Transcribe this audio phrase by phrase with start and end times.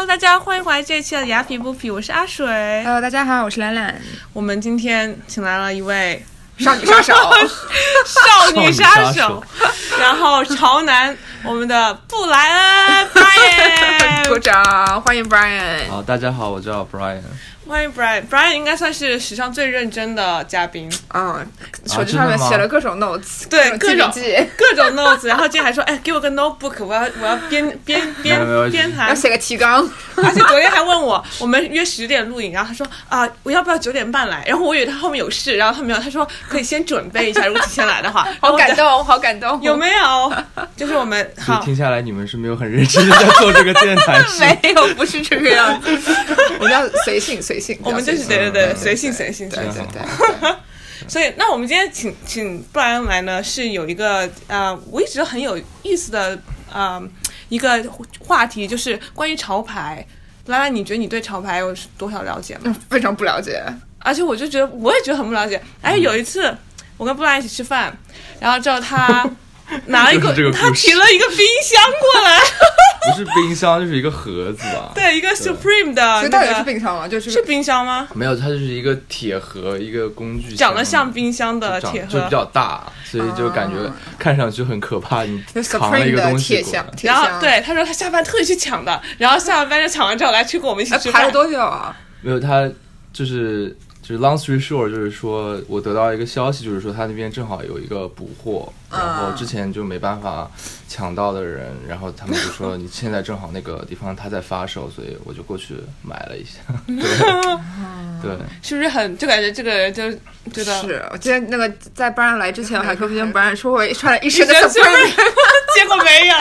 [0.00, 2.46] Hello，大家欢迎回来这一期的雅痞不痞，我是阿水。
[2.84, 4.00] Hello，大家好，我是兰兰，
[4.32, 6.24] 我们今天请来了一位
[6.56, 7.12] 少女杀手。
[8.06, 9.44] 少女杀少女杀手，
[10.00, 15.86] 然后潮男，我们的布莱恩 Brian， 鼓掌，欢迎 Brian。
[15.90, 17.20] 好，大家好，我叫 Brian。
[17.70, 18.20] 欢迎 Brian。
[18.28, 21.46] Brian 应该算是史上最认真的嘉宾，嗯，
[21.86, 28.40] 手机上面写了各种 notes，对各种记， 各种 notes，然后今天还说，哎，给我个 notebook，我要我要编编 编
[28.72, 29.88] 编谈，要写个提纲。
[30.16, 34.42] 而且昨天还问我， 我们约十点录影，然后他说啊、我要不要九点半来？
[34.48, 38.26] 然后我以为他后面有事，然后他没有，他说可以先准备一下，如果提前来的话。
[38.40, 39.62] 好感动，动，好感动。
[39.62, 40.32] 有没有？
[40.76, 45.88] 就是我们好，听下来，你们是没有很认真的在做这个电台，没有，不是这个样子。
[46.58, 47.78] 我们要随性，随性。
[47.84, 49.86] 我们就是对对对，嗯随性随性对随性。
[49.92, 50.56] 对对对。
[51.08, 56.38] 所以，那我们今天请请布莱恩来呢，是有一个呃，我一直很有意思的
[56.72, 57.02] 呃
[57.48, 57.82] 一个
[58.20, 60.06] 话题，就是关于潮牌。
[60.46, 62.60] 拉拉，你觉得你对潮牌有多少了解吗？
[62.64, 63.62] 嗯非常不了解。
[63.98, 65.60] 而且我就觉得，我也觉得很不了解。
[65.80, 66.54] 哎，有一次
[66.96, 67.96] 我跟布兰一起吃饭，
[68.38, 69.28] 然后之后他
[69.86, 72.38] 拿了一个，个他提了一个冰箱过来，
[73.06, 74.92] 不是冰箱，就是一个盒子吧？
[74.94, 77.08] 对，一个 Supreme 的所以到底是那个，冰箱吗？
[77.08, 78.06] 就是是冰箱吗？
[78.14, 85.22] 没有，它就是一个铁盒，一个工具箱，长得像冰箱的长铁盒就比较大，所以就感觉啊看上去很可怕。
[85.24, 91.22] 你就扛了一个东西铁箱，铁箱。，然后对，他说他下班特意去抢的，然后下了班就抢完之后来去跟我们一起哎，吃饭。
[91.22, 91.96] 排了多久啊？
[92.20, 92.70] 没有他
[93.12, 100.50] 就是就是 long story short，就是说我得到一个消息，就是说他那边正好有一个补货，然后之前就没办法
[100.92, 106.58] 抢到的人，然后他们就说你现在正好那个地方他在发售，所以我就过去买了一下。
[108.20, 110.10] 对 对，是不是很就感觉这个人就
[110.52, 115.10] 觉得是我今天那个在 Brian 来之前， 我还跟 Brian 说我穿了一身的一身 Supreme，
[115.76, 116.34] 结果没有。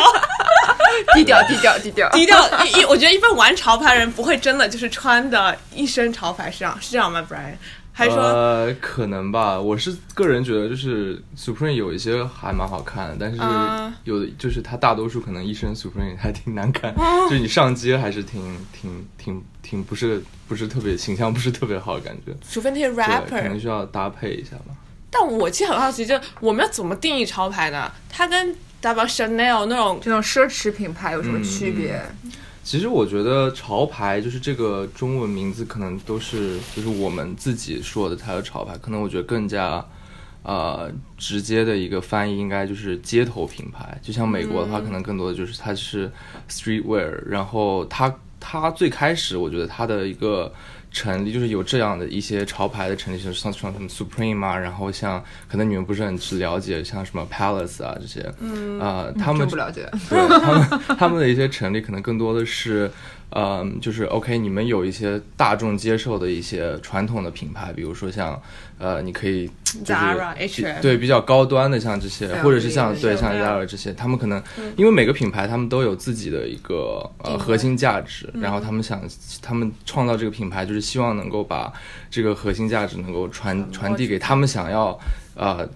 [1.14, 2.10] 低调低调低调。
[2.10, 7.54] 低调一一，我觉得一般玩潮牌人不会真的就是穿的一身潮牌，是这样是这样吗，Brian？
[8.00, 9.60] 还是说、呃，可能吧。
[9.60, 22.34] 我是个人觉得，就是 Supreme 有一些还蛮好看的，但是啊有的就是它大多数可能一身 Supreme 还挺难看，哦就是你上街还是挺挺挺挺不是不是特别形象，不是特别好的感觉。
[22.50, 23.28] 除非那些 rapper？
[23.28, 24.74] 可能需要搭配一下吧。
[25.12, 27.92] 但我其实很好奇，就我们要怎么定义潮牌呢？
[28.10, 32.02] 它跟 Double Chanel 那种这种奢侈品牌有什么区别？
[32.70, 39.84] 其实我觉得潮牌就是这个中文名字，可能都是就是我们自己说的它的潮牌，可能我觉得更加
[40.44, 40.88] 呃
[41.18, 44.00] 直接的一个翻译应该就是街头品牌。
[44.04, 46.12] 就像美国的话，可能更多的就是它是
[46.48, 50.54] streetwear，然后它它最开始我觉得它的一个。
[50.92, 59.90] 成立就是有这样的一些潮牌的成立，就是像像什么 Supreme 啊，然后像可能你们不是很去了解，像什么 Palace 啊这些，嗯，呃，他们不了解。
[60.10, 62.90] 对他们他们的一些成立，可能更多的是，
[63.32, 68.42] 嗯、就是 OK，你们有一些大众接受的一些传统的品牌，比如说像
[68.78, 69.48] 呃，你可以
[69.86, 70.02] 就是
[70.38, 74.42] H&M 对比较高端的像这些，或者是像对像 Zara 这些，他们可能
[74.76, 79.00] 因为每个品牌他们都有自己的一个呃核心价值，然后他们想
[79.42, 81.72] 他们创造这个品牌，就是希望能够把
[82.10, 85.00] 这个核心价值能够传传递给他们想要
[85.36, 85.70] 呃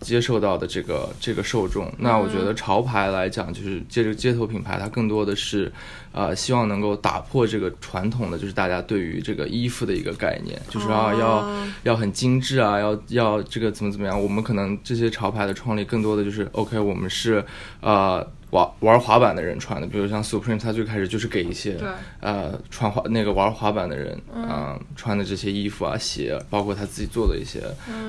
[0.00, 1.92] 接受到的这个这个受众。
[1.98, 5.72] 那我觉得潮牌来讲，就是借着街头品牌，它更多的是
[6.12, 11.48] 呃希望能够打破这个传统的，就是大家对于这个衣服的一个概念，就是啊、要
[11.82, 14.20] 要很精致啊，要要这个怎么怎么样。
[14.20, 17.44] 我们可能这些潮牌的创立更多的就是 OK，我们是
[17.80, 18.26] 呃。
[18.50, 21.78] 玩玩滑板的人穿的，比如像 Supreme，它最开始就是给一些
[22.20, 27.62] 呃穿滑那个玩滑板的人啊、呃穿的这些衣服啊鞋，包括他自己做的一些、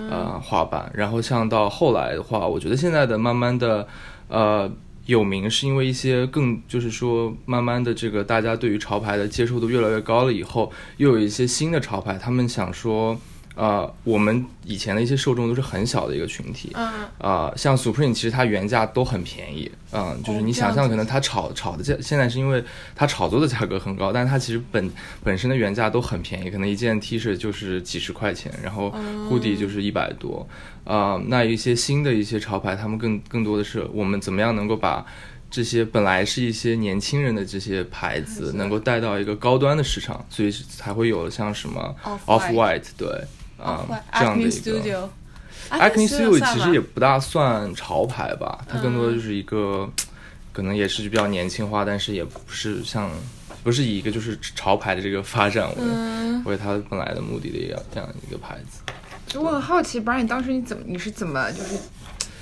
[0.09, 0.89] 呃滑板。
[0.94, 3.88] 然后像到后来的话，我觉得现在的慢慢的
[4.29, 4.72] 呃
[5.05, 13.19] 有名，是因为一些更就是说慢慢的这个大家对于潮牌的接受度越来越高了以后，又有一些新的潮牌，他们想说。
[13.59, 22.63] 呃，我们以前的一些受众都是很小的一个群体，嗯啊，像 Supreme 其实它原价都很便宜，嗯，就是你想象可能它炒炒的价，现在是因为
[22.95, 24.89] 它炒作的价格很高，但是它其实本
[25.25, 28.95] 本身的原价都很便宜，可能一件 T 恤就是几十块钱，然后
[29.29, 30.47] hoodie 就是一百多，
[30.85, 35.05] 啊，那一些新的一些潮牌，他们更更多的是我们怎么样能够把
[35.51, 41.94] 这些本来是一些年轻人的这些牌子，能够带到一个高端的市场，所以才会有像什么
[42.25, 43.09] Off White 对
[43.61, 45.09] 啊、这样的一个。
[45.69, 49.88] Acne Studio 其实也不大算潮牌吧，它更多的就是一个，
[50.51, 53.09] 可能也是比较年轻化，但是也不是像，
[53.63, 56.44] 不是以一个就是潮牌的这个发展为、嗯。
[56.45, 58.81] 为它本来的目的的一个这样一个牌子。
[59.27, 61.77] 就我很好奇，Brian，当时你怎么你是怎么就是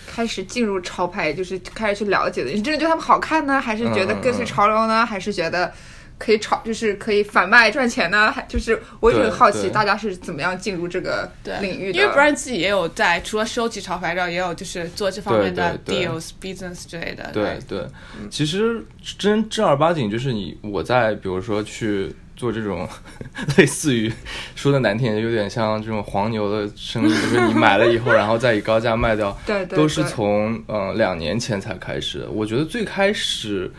[0.05, 2.51] 开始进入潮牌，就是开始去了解的？
[2.51, 5.73] 你真的觉得他们好看呢，还是觉得跟随潮流呢，还是觉得
[6.17, 8.31] 可以炒，就是可以反卖赚钱呢？
[8.31, 11.99] 还就是我也对很好奇，大家是怎么样进入这个对领域的？
[11.99, 17.29] 因为 Brian 自己也有在除了收集潮牌照，也有就是做这方面的 deals、business 之类的。
[17.31, 17.85] 对对，
[18.29, 18.83] 其实
[19.17, 22.87] 真正儿八经就是你我在比如说去做这种
[23.57, 24.11] 类似于
[24.55, 32.27] 说的难听点，有点像这种黄牛的生意，就是你买了以后， 然后再以高价卖掉，对对都是对从呃两年前才开始。
[32.31, 33.71] 我觉得最开始，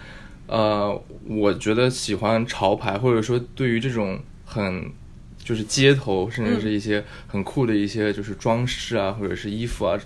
[0.48, 4.90] 呃，我觉得喜欢潮牌，或者说对于这种很
[5.38, 9.98] 就是街头，甚至是一些很酷的一些就是装饰啊，或者是衣服啊，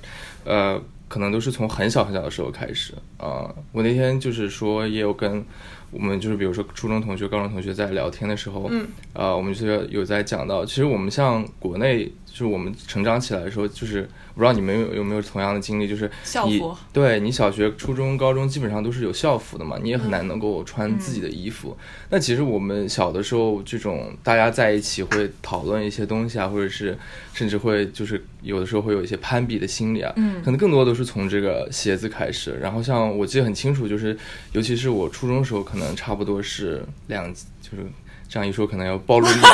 [0.44, 2.93] 呃，可能都是从很小很小的时候开始。
[3.17, 5.44] 啊、呃我那天就是说，也有跟
[5.91, 21.76] 我们就是比如说初中同学、高中同学在聊天的时候，嗯，呃，我们就是有在讲到，其实我们像国内，就是我们成长起来的时候，就是我不知道你们有有没有同样的经历，就是你校服对你小学、初中、高中基本上都是有校服的嘛，你也很难能够穿自己的衣服。
[22.08, 26.96] 那其实我们小的时候，这种大家在一起会讨论一些东西啊，或者是
[27.34, 32.58] 甚至会就是有的时候会有一些攀比的心理啊，嗯可能更多都是从这个鞋子开始。
[32.61, 34.17] 然后像我记得很清楚，就是
[34.52, 37.85] 尤其是我初中的时候，可能差不多是两，就是
[38.32, 39.44] 这样一说可能要暴露年龄。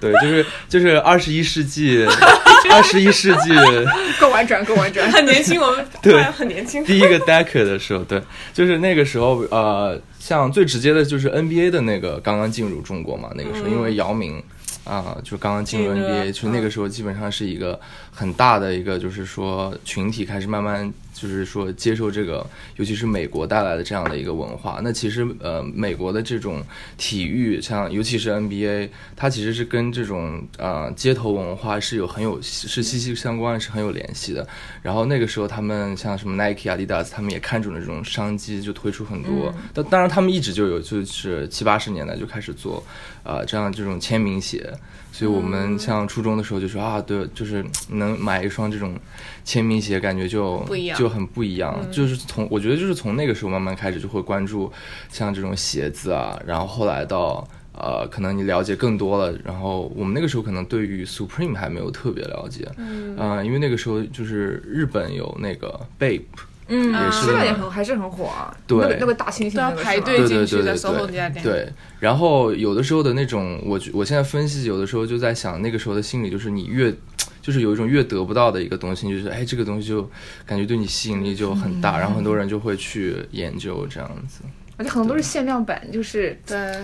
[0.00, 2.06] 对，就是就是二十一世纪，
[2.70, 3.50] 二十一世纪
[4.20, 5.10] 够婉转，够婉转。
[5.10, 6.82] 很年轻，我们 对很年轻。
[6.84, 8.22] 第一个 decade 的时候，对，
[8.54, 14.42] 就是那个时候，呃，像最直接的就是 NBA 的那个刚刚进入中国嘛，那个时候、因为姚明
[14.84, 17.78] 啊、就刚刚进入 NBA，就是那个时候基本上是一个
[18.10, 24.80] 很大的一个，就是说群体开始慢慢就是说接受这个，尤其是美国带来的这样的一个文化。
[24.82, 26.62] 那其实呃，美国的这种
[26.96, 34.46] 体育，像尤其是 NBA，它其实是跟这种呃街头文化是有很有是息息相关，是很有联系的。
[34.82, 39.52] 然后那个时候，他们像什么 Nike、Adidas，他们也看准了这种商机，就推出很多。
[39.74, 42.82] 但、当然，他们一直就有，就是七八十年代就开始做，
[43.24, 44.72] 呃，这样这种签名鞋。
[45.10, 48.94] 所以我们像初中的时候就说啊，对，就是能买一双这种
[49.48, 50.98] 签名鞋，感觉就不一样。
[50.98, 51.74] 就很不一样。
[51.90, 54.70] 就是从我觉得就是从那个时候慢慢开始就会关注
[55.08, 57.48] 像这种鞋子啊，然后后来到。
[57.80, 66.22] 呃，可能你了解更多了，然后我们那个时候可能对于 Supreme 还没有特别了解，嗯、呃，因为那个时候就是日本有那个 Bape，
[66.66, 68.52] 嗯，也是现在也很还是很火啊。
[68.66, 68.78] 对。
[68.80, 71.44] 那个那个大猩猩都排队对对进去的对对 SOHO 那家店。
[71.44, 76.92] 对，然后有的时候的那种，我我现在分析，有的时候就在想，那个时候的心理就是你越，
[77.48, 80.02] 就是有一种越得不到的一个东西，就是哎，这个东西就
[80.44, 84.42] 感觉对你吸引力就很大，然后很多人就会去研究这样子。
[84.76, 86.76] 而且很多都是限量版，就是对，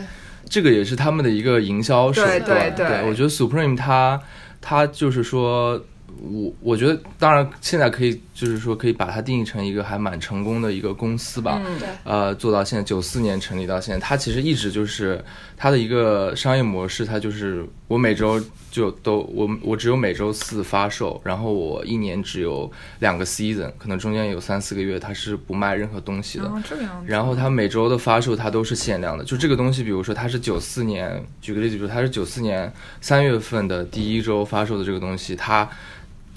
[0.49, 2.40] 这个也是他们的一个营销手段。
[2.40, 4.19] 对对对我觉得 Supreme 它
[4.62, 5.78] 它就是说，
[6.22, 11.62] 我我觉得当然现在可以就是说可以把它定义成一个还蛮成功的一个公司吧。
[11.64, 15.25] 嗯对呃，做到现在九四年成立到现在，它其实一直就是
[15.56, 26.44] 它的一个商业模式，它就是我每周就都我我只有每周四发售，然后我一年只有两个 season，可能中间有三四个月它是不卖任何东西的。
[26.44, 27.06] 然后这个样子。
[27.10, 35.69] 然后它每周的发售它都是限量的，就这个东西，比如说它是九四年，举个例子，比如它是九四年三月份的第一周发售的这个东西，它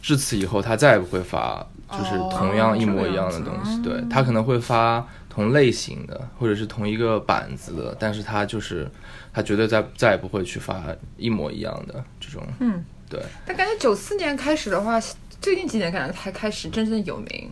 [0.02, 8.90] 至此以后它再也不会发就是哦同样一模一样的东西，对，他可能会发同类型的或者是同一个板子的，但是他就是
[9.34, 10.84] 他绝对再再也不会去发
[11.16, 13.22] 一模一样的这种，嗯，对。
[13.46, 15.00] 但感觉九四年开始的话，
[15.40, 17.52] 最近几年感觉才开始真正有名，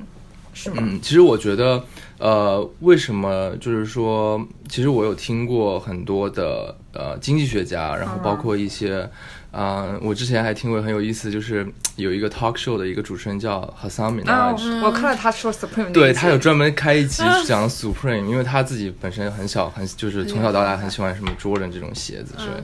[0.54, 0.78] 是吗？
[0.80, 1.82] 嗯，其实我觉得，
[2.18, 9.08] 呃，为什么就是说，其实我有听过很多的呃经济学家，然后包括一些，
[9.56, 22.64] 啊、我之前还听过很有意思，就是有一个 talk show 的一个主持人叫 Hasan 啊 Minhaj，、，我看了他说 Supreme 对他有专门开一集 讲 Supreme，、因为他自己本身很小很就是从小到大很喜欢什么 Jordan 这种鞋子之类的。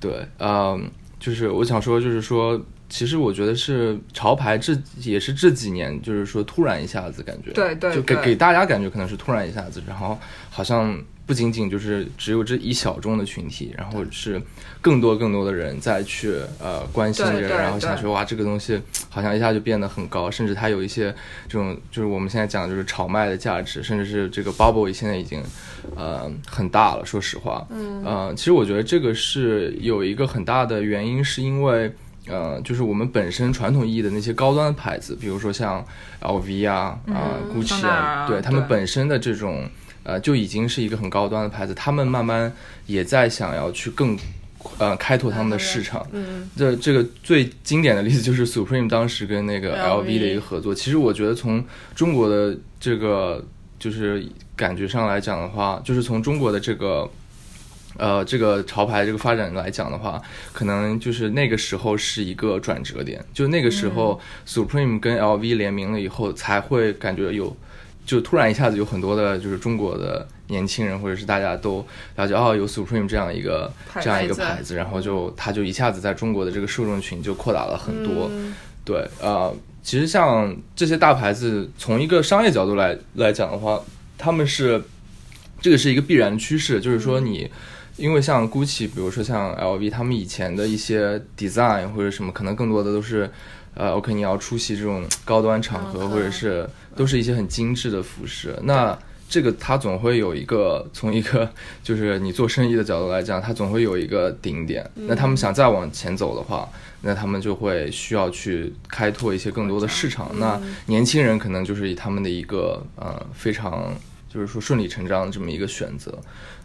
[0.00, 10.18] 对，嗯，就是我想说，就是说，其实我觉得是潮牌这也是这几年，就是说突然一下子感觉，对对就给给大家感觉可能是突然一下子，然后
[10.50, 14.40] 好像不仅仅就是只有这一小众的群体，然后是
[14.80, 21.14] 更多更多的人再去呃关心这个，对对对然后想说哇这个东西好像一下就变得很高，甚至它有一些
[21.48, 25.42] 这种就是我们现在讲的就是炒卖的价值，甚至是这个 bubble 现在已经
[25.96, 31.92] 呃很大了，说实话，嗯，呃，其实我觉得这个是有一个很大的原因，是因为。
[32.26, 35.84] 呃，就是我们本身传统意义的那些高端的牌子，比如说像
[36.22, 39.68] LV 啊、啊、嗯 GUCCI 啊对他们本身的这种
[40.04, 42.52] 呃就已经是一个很高端的牌子，他们慢慢
[42.86, 44.16] 也在想要去更
[44.78, 46.06] 呃开拓他们的市场。
[46.12, 50.72] 嗯，这这个最经典的例子就是 Supreme 当时跟那个 LV 的一个合作。
[50.72, 51.64] 其实我觉得从
[51.96, 53.44] 中国的这个。
[53.76, 54.24] 就是
[54.56, 57.10] 感觉上来讲的话，就是从中国的这个。
[57.96, 60.20] 呃，这个潮牌这个发展来讲的话，
[60.52, 64.18] 可能就是那个时候是一个转折点，就那个时候
[64.48, 67.56] ，Supreme 跟 LV 联名了以后，才会感觉有，
[68.04, 71.84] 就突然一下子有很多的，就是中国的年轻人或者是大家都
[72.16, 78.30] 了解，哦，有 Supreme 这样一个这样一个牌子，然后就它就一下子在中国的这个受众群就扩大了很多。
[78.84, 83.80] 对，呃，其实像这些大牌子，从一个商业角度来来讲的话，
[84.18, 84.82] 他们是
[85.60, 87.50] 这个是一个必然趋势，就是说你。
[87.96, 93.30] 因为像 GUCCI，比如说像 LV，他们以前的一些 design 或者什么，可能更多的都是，
[93.74, 98.56] 呃，OK，你要出席这种高端场合，或者是都是一些很精致的服饰。
[98.62, 98.96] 那
[99.28, 101.50] 这个它总会有一个从一个
[101.82, 104.88] 就是你做生意的角度来讲，它总会有一个顶点。
[104.94, 106.68] 那他们想再往前走的话，
[107.00, 110.30] 那他们就会需要去开拓一些更多的市场。
[110.38, 113.92] 那年轻人可能就是以他们的一个呃非常
[114.32, 116.16] 就是说顺理成章的这么一个选择。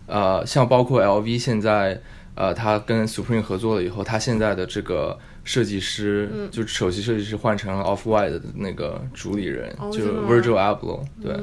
[0.06, 2.00] 呃，像包括 LV 现在，
[2.40, 11.36] 呃，他跟 Supreme 合作了以后，他现在的这个设计师，就首席设计师换成了 Off White 的那个主理人，就 Virgil Abloh，对，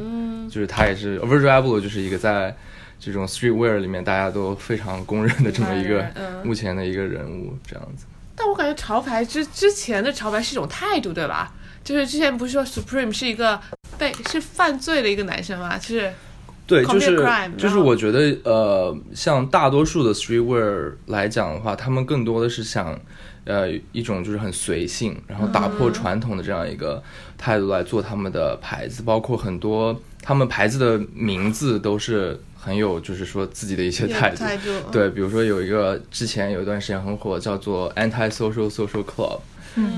[0.48, 2.56] 就是他也是 Virgil Abloh，就是一个在
[2.98, 6.10] 这种 Streetwear 里面大家都非常公认的这么一个
[6.42, 8.06] 目前的一个人物，这样子。
[8.34, 11.52] 但我感觉潮牌之之前的潮牌是一种态度，对吧？
[11.84, 13.60] 就是之前不是说 Supreme 是一个
[13.98, 15.76] 被是犯罪的一个男生吗？
[15.76, 16.10] 就是。
[16.66, 17.24] 对，就是
[17.56, 22.98] 就是我觉得，呃，像大多数的 streetwear 来讲的话，他们更多的是想，
[23.44, 27.00] 呃，一种就是很随性，然后打破传统的这样一个
[27.38, 34.44] 态度来做他们的牌子，包括很多他们牌子的名字都是很有，就是说自己的一些态度。
[34.90, 39.38] 对，比如说有一个之前有一段时间很火，叫做 Anti Social Social Club。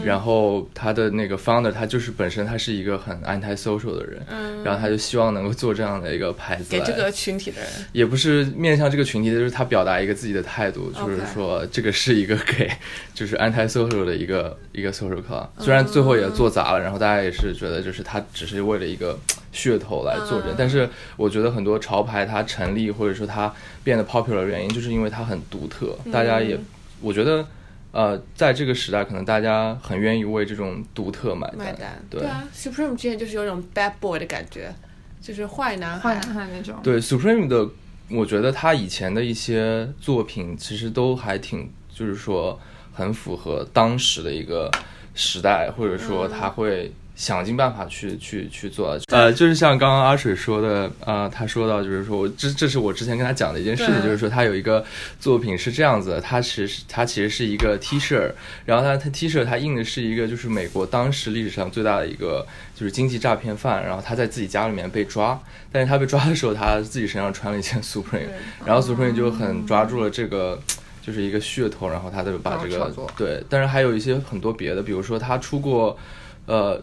[0.04, 4.64] 然后他的那个 founder，他就是本身他是一个很 anti social 的人，嗯。
[4.64, 12.68] 然后他就希望能够做这样的一个牌子，给这个群体的人，也不是面向这个群体的，就是他表达一个自己的态度，就是说这个是一个给
[13.14, 19.16] 就是 anti social 的一个一个 social club，虽然最后也做砸了，然后大家也是觉得就是他只是为了一个
[19.54, 23.52] 噱头来做这，但是我觉得很多潮牌它成立或者说它
[23.84, 26.58] 变得 popular 的原因，就是因为它很独特，大家也
[27.00, 27.46] 我觉得。
[27.92, 32.02] 呃，在这个时代，可能大家很愿意为这种独特买单。
[32.10, 34.74] 对啊，Supreme 之前就是有种 bad boy 的感觉，
[35.20, 36.20] 就是坏男孩
[36.52, 36.76] 那种。
[36.82, 37.68] 对 Supreme 的，
[38.10, 42.60] 我觉得他以前的一些作品其实都还挺，就是说
[42.92, 44.70] 很符合当时的一个
[45.14, 46.92] 时代，或者说他会。
[47.18, 54.84] 想尽办法去去去做，呃，就是像刚刚阿水说的，呃，他说到就是说我这这是我之前跟他讲的一件事情，就是说他有一个
[55.18, 58.30] 作品是这样子，他其实他其实是一个 T 恤，
[58.64, 65.36] 然后他他 T 恤他印的是一个就是美国当时历史上最大的一个就是经济诈骗犯，然后他在自己家里面被抓，
[65.72, 68.28] 但是他被抓的时候他自己身上穿了一件 Supreme，
[68.64, 70.56] 然后 Supreme 就很抓住了这个
[71.02, 75.98] 就是一个噱头，然后他就把这个对，但是还有一些很多别的，比如说他出过，
[76.46, 76.80] 呃。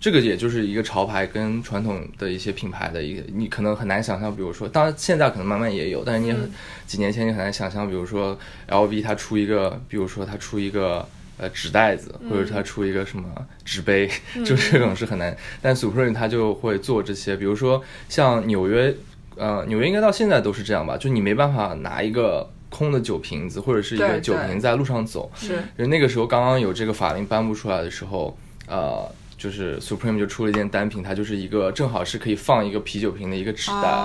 [0.00, 6.50] 这个也就是一个潮牌跟传统的一些品牌的一个，你可能很难想象，比如说，当然现在可能慢慢也有，但是你很
[6.86, 8.38] 几年前你很难想象，比如说
[8.68, 13.28] L V 它出一个，比如说它出一个呃纸袋子，或者它出一个什么
[13.62, 14.10] 纸杯，
[14.42, 15.36] 就这种是很难。
[15.60, 18.94] 但 Supreme 它就会做这些，比如说像纽约，
[19.36, 29.06] 呃，纽约应该到现在都是这样吧，就你没办法拿一个空的酒瓶子或者是一个酒瓶在路上走，是，就那个时候刚刚有这个法令颁布出来的时候，呃。
[29.40, 34.04] 就是 Supreme 就出了一件单品，它就是一个正好是可以放一个啤酒瓶的一个纸袋，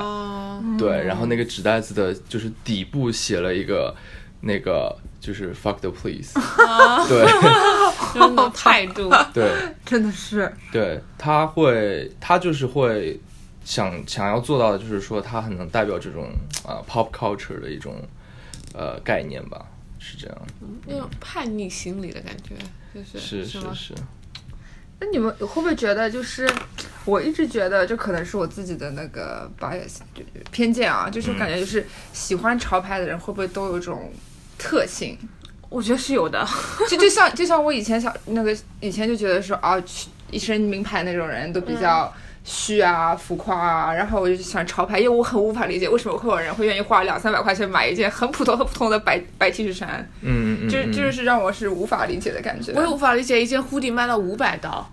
[0.80, 3.94] 对，然后那个纸袋子的就是底部写了一个
[4.40, 6.32] 那个就是 Fuck the police，
[7.10, 7.28] 对，
[8.18, 9.52] 真的态度，对，
[9.86, 13.20] 真的是，对，他会，他就是会
[13.66, 16.30] 想想要做到的，就是说他很能代表这种
[16.66, 17.96] 啊 pop culture 的一种
[18.74, 19.66] 呃概念吧，
[20.00, 20.38] 是这样，
[20.86, 22.56] 那种叛逆心理的感觉，
[22.94, 23.94] 就是是是是。
[25.00, 26.50] 那你们会不会觉得，就是
[27.04, 29.98] 我一直觉得，这可能是我自己的那个 bias
[30.52, 34.12] 偏见啊，就是感觉就是喜欢潮牌的人会不会都有一种
[34.58, 35.18] 特性？
[35.70, 36.48] 我觉得是有的，
[36.90, 39.82] 就就像就像我以前小那个以前就觉得说啊，
[40.32, 42.14] 一身名牌那种人都比较。
[42.48, 50.08] 虚啊，浮夸啊，然后我就想潮牌，因为我很无法理解为什么会有人会愿意花两三百块钱买一件很普通、很普通的白白 T 恤衫。
[50.22, 52.72] 嗯嗯就是就是让我是无法理解的感觉。
[52.76, 54.88] 我也无法理解一件 hoodie 卖到五百刀，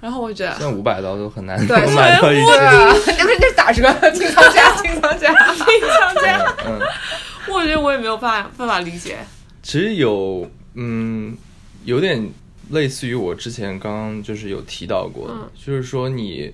[0.00, 2.44] 然后我觉得现在五百刀都很难对买到一件。
[2.58, 6.54] 那不是那打折， 清仓价，清仓价， 清仓价。
[6.66, 6.80] 嗯，
[7.54, 9.18] 我觉得我也没有办办法理解。
[9.62, 11.36] 其实有，嗯，
[11.84, 12.28] 有点
[12.70, 16.52] 类似于我之前刚刚就是有提到过，就是说你。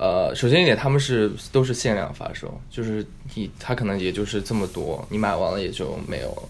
[0.00, 3.04] 呃，首先一点，他们是都是限量发售，就是
[3.34, 6.42] 你它可能也就是这么多，你买完了也就没有了。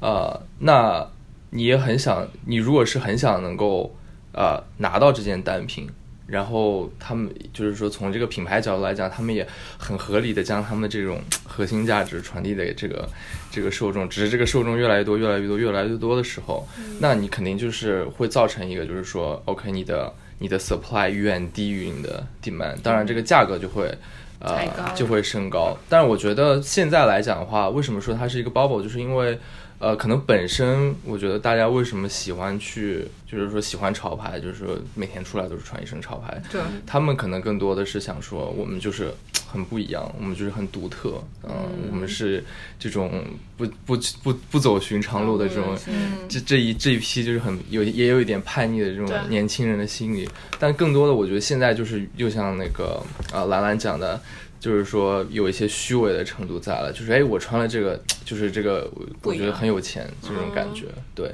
[0.00, 1.08] 呃，那
[1.50, 3.94] 你也很想，你如果是很想能够
[4.32, 5.88] 呃拿到这件单品，
[6.26, 9.46] 然后他们就是说从这个品牌角度来讲，他们也
[9.78, 13.08] 很合理的将他们的这种核心价值传递给这个
[13.48, 16.66] 这个受众，只是这个受众越来越多、越来越多、越来越多的时候，
[16.98, 23.92] 那你肯定就是会造成一个就是说，OK，你的你的 supply 远低于你的 demand，当然这个价格就会。
[24.40, 24.64] 呃，
[24.94, 29.36] 就会升高，但是我觉得现在来讲的话，为什么说它是一个 bubble，就是因为，
[29.80, 39.14] 呃，可能本身我觉得大家为什么喜欢去，就是说喜欢潮牌，就是说每天出来都是穿一身潮牌，对，他们可能更多的是想说，我们就是
[39.46, 41.50] 很不一样，我们就是很独特，嗯，
[41.90, 42.44] 我们是
[42.78, 43.24] 这种
[43.56, 53.00] 不不不不走寻常路的这种，嗯这这一这一批就是很有也有一点叛逆的这种年轻人的心理，但更多的我觉得现在就是又像那个
[53.32, 54.20] 呃兰兰讲的。
[54.60, 58.90] 就是说有一些虚伪的程度在了，就是哎，我穿了这个， 就是这个，
[59.22, 61.32] 我觉得很有钱这种感觉，对，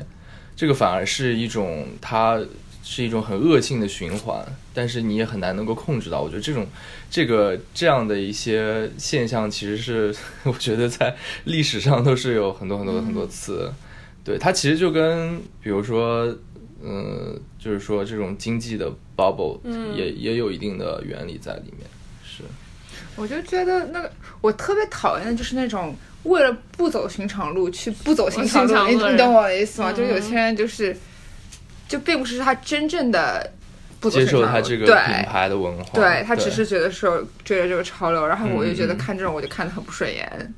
[0.54, 2.40] 这个反而是一种它
[2.83, 6.21] 是一种很恶性的循环，但是你也很难能够控制到。
[6.21, 6.66] 我觉得这种
[7.11, 10.14] 这个这样的一些现象，其实是
[10.45, 13.73] 我觉得在历史上都是有很多很多很多次。
[14.23, 16.26] 对，它其实就跟比如说，
[16.83, 19.59] 嗯、就是说这种经济的 bubble
[19.95, 21.87] 也、也有一定的原理在里面。
[23.14, 29.92] 是，我就觉得那个我特别讨厌的就是那种为了不走寻常路去不走寻常路，你你懂我的意思吗？
[29.92, 29.97] 嗯。
[29.97, 30.97] 就有些人就是，
[31.87, 33.50] 就并不是他真正的
[34.00, 40.54] 不走接寻常路，受他这个品牌的文化，对他只是觉得说追着这个潮流，然后我就觉得看这种我就看得很不顺眼。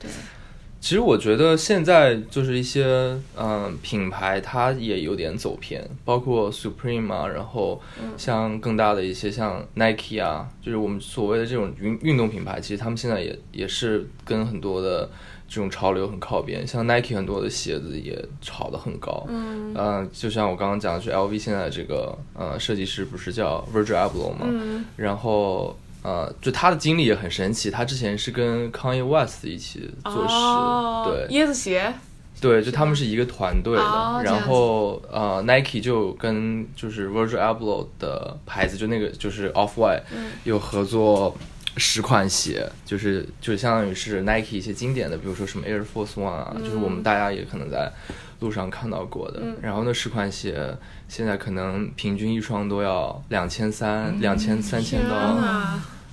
[0.86, 7.82] 其实我觉得现在就是一些嗯品牌，它也有点走偏，包括 Supreme 啊，然后
[8.16, 15.10] 像更大的一些像 Nike 啊，就是我们所谓的这种运运动品牌，其实他们现在也也是跟很多的
[15.48, 24.42] 这种潮流很靠边，像 Nike 很多的鞋子也炒得很高，嗯，呃，就像我刚刚讲的，就 LV 现在这个呃设计师不是叫 Virgil Abloh 吗？
[24.44, 24.84] 嗯。
[24.94, 31.92] 然后呃，就他的经历也很神奇，他之前是跟 Kanye West 一起做事，哦对椰子鞋，
[32.40, 34.22] 对，就他们是一个团队的。
[34.22, 40.02] 然后呃，Nike 就跟就是 Virgil Abloh 的牌子，就那个就是 Off White、
[40.44, 41.36] 有嗯合作。
[41.78, 47.92] 十款鞋，就是就相当于是 Nike 一些经典的，比如说什么 Air Force One 啊，嗯就是我们大家也可能在
[48.40, 49.42] 路上看到过的。
[49.60, 50.74] 然后那十款鞋
[51.06, 55.36] 现在可能平均一双都要两千三、两千三千刀。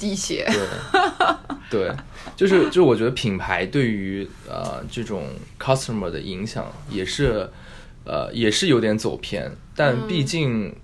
[0.03, 0.45] 啊，低鞋，
[1.69, 1.91] 对， 对，
[2.35, 5.27] 就是就是我觉得品牌对于呃这种
[5.59, 7.49] customer 的影响也是
[8.03, 10.75] 呃也是有点走偏，但毕竟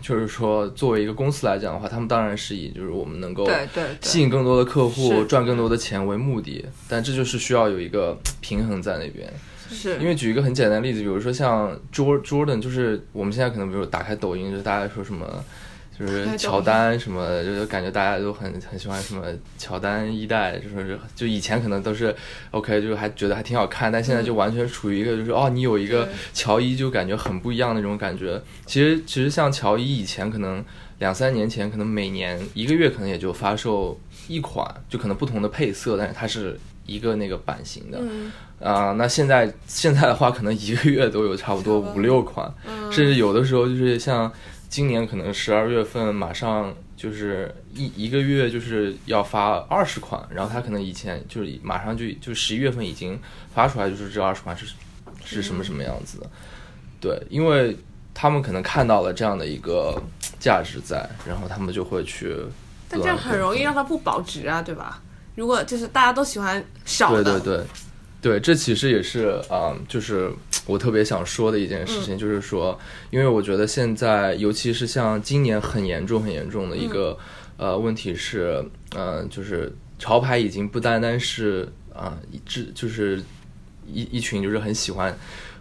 [0.00, 3.48] 就是说作为一个公司来讲的话，他们当然是以就是我们能够
[4.00, 9.32] 吸引更多的客户、赚更多的钱为目的，但这就是需要有一个平衡在那边。
[9.70, 9.98] 是。
[9.98, 15.24] 因为举一个很简单的例子，比如说像 Jor Jordan，就是我们现在可能比如打开抖音，就是大家说什么，
[16.04, 19.22] 就是 乔丹什么的，就是感觉大家都很很喜欢什么
[19.56, 22.14] 乔丹一代，就是就以前可能都是
[22.50, 28.42] OK，就是还觉得还挺好看，但现在就完全处于一个就是、哦，你有一个乔伊就感觉很不一样的那种感觉。
[28.66, 30.64] 其实其实像乔伊以前可能
[30.98, 37.98] 两三年前可能每年一个月可能也就发售一款，就可能不同的配色，但是它是一个那个版型的。
[38.00, 44.32] 嗯啊、那现在现在的话，可能一个月都有差不多五六款，嗯甚至有的时候就是像
[44.72, 53.20] 今年可能十二月份马上就是一一个月就是要发二十款，然后他可能以前就是马上就就十一月份已经
[53.54, 54.64] 发出来，就是这二十款是
[55.22, 56.30] 是什么什么样子的，
[56.98, 57.76] 对，因为
[58.14, 60.02] 他们可能看到了这样的一个
[60.40, 62.34] 价值在，然后他们就会去，
[62.88, 65.02] 但这样很容易让它不保值啊，对吧？
[65.34, 67.66] 如果就是大家都喜欢少的，对对对，
[68.22, 70.30] 对，这其实也是啊、就是
[70.64, 72.78] 我特别想说的一件事情，就是说，
[73.10, 77.18] 因为我觉得现在，尤其是像今年很严重、很严重的一个、
[77.56, 83.20] 呃问题是，呃，就是潮牌已经不单单是啊、一致就是
[83.86, 85.14] 一一群就是很喜欢。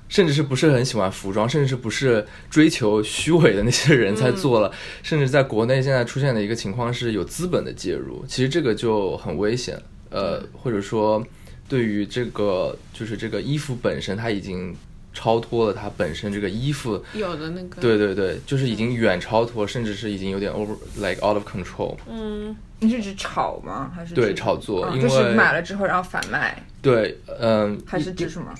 [0.07, 4.69] 甚至是不是很喜欢服装，甚至是不是追求虚伪的那些人在做了，
[5.01, 9.81] 甚至在国内现在出现的一个情况是有资本的介入，其实这个就很危险。
[10.09, 11.25] 呃，或者说，
[11.71, 14.75] 对于这个就是这个衣服本身，它已经
[15.13, 21.95] 超脱了它本身这个衣服，有的那个，对对对，就是已经远超脱，甚至是已经有点 over like out of control。
[22.09, 23.89] 嗯，你是指炒吗？
[23.95, 28.53] 还是对炒作因嗯就是为买了之后然后反卖，对，嗯、还是一指什么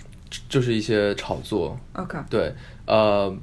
[0.48, 2.54] 就是一些炒作，？OK，对，
[2.86, 3.36] 呃，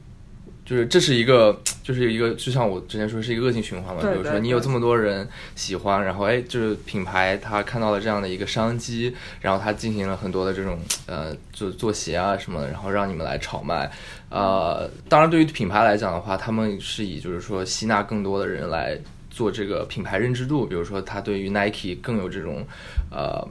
[0.68, 4.02] 就是这是一个，就是一个就像我之前说是一个恶性循环嘛。
[4.02, 5.26] 对比如说你有这么多人
[5.56, 13.90] 喜欢，然后哎，就是品牌他看到了这样的一个商机，然后他进行了很多的这种呃就做鞋啊什么的，然后让你们来炒卖。
[14.28, 18.98] 呃，当然对于品牌来讲的话，他们是以就是说吸纳更多的人来
[19.30, 22.66] 做这个品牌认知度，比如说他对于 Nike 更有这种
[23.10, 23.48] 呃。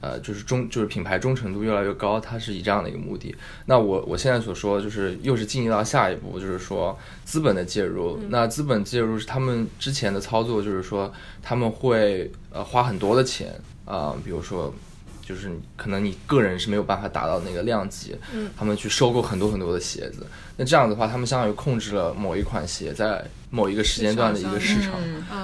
[0.00, 3.34] 呃，就是忠就是品牌忠诚度越来越高，它是以这样的一个目的。
[3.66, 8.18] 那我我现在所说就是又是进入到下一步，就是说资本的介入。
[8.28, 14.72] 那资本介入是他们之前的操作，就是说他们会呃花很多的钱啊、比如说
[15.20, 20.26] 就是可能你个人是没有办法达到那个量级，嗯他们去收购很多很多的鞋子。
[20.56, 24.92] 那这样的话，他们相当于控制了某一款鞋在某一个时间段的一个市场。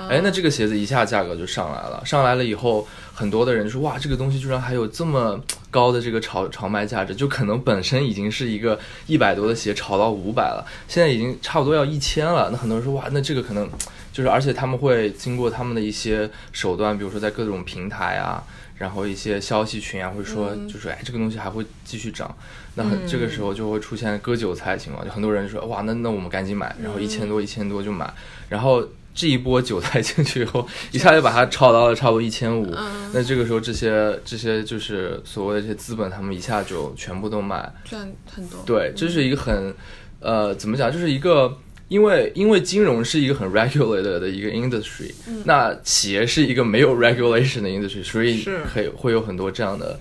[0.08, 2.86] 哎，那这个鞋子一下价格就上来了，上来了以后，
[3.18, 12.50] 很多的人说哇，这个东西居然还有这么高的这个炒炒卖价值，就可能本身已经是一个一百多的鞋，炒到五百了，现在已经差不多要一千了。
[12.52, 13.66] 那很多人说哇，那这个可能
[14.12, 18.44] 就是，而且他们会经过他们的一些手段，比如说在各种平台啊，
[18.76, 22.36] 然后一些消息群啊，会说就是哎，这个东西还会继续涨。
[22.74, 28.12] 那很这个时候就会出现割韭菜情况，就很多人说哇，那那我们赶紧买，然后一千多一千多就买，
[28.50, 32.70] 然后这一波韭菜进去以后， 一下就把它炒到了差不多一千五。
[32.76, 37.72] 嗯，那这个时候这些这些就是所谓的这些资本，他们一下就全部都买。
[37.84, 38.62] 赚很多。
[38.64, 39.74] 对，这是一个很
[40.20, 41.58] 呃怎么讲，就是一个。
[41.88, 45.12] 因为因为金融是一个很 regulated 的一个 industry，、
[45.44, 49.96] 那企业是一个没有 regulation 的 industry，所以是可以会有很多这样的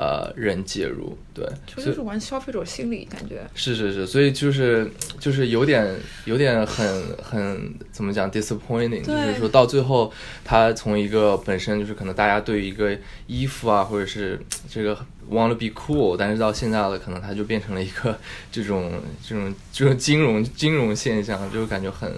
[0.00, 3.46] 呃人介入，对，就是玩消费者心理感觉。
[3.54, 10.10] 是是是，所以就是就是有点有点很很怎么讲 disappointing，就是说到最后，
[10.42, 14.96] 他从一个本身就是可能大家对于一个衣服啊，或者是这个
[15.30, 18.18] wanna be cool，但是到现在了，可能它就变成了一个
[18.50, 18.90] 这种
[19.22, 22.10] 这种这种金融金融现象，就感觉很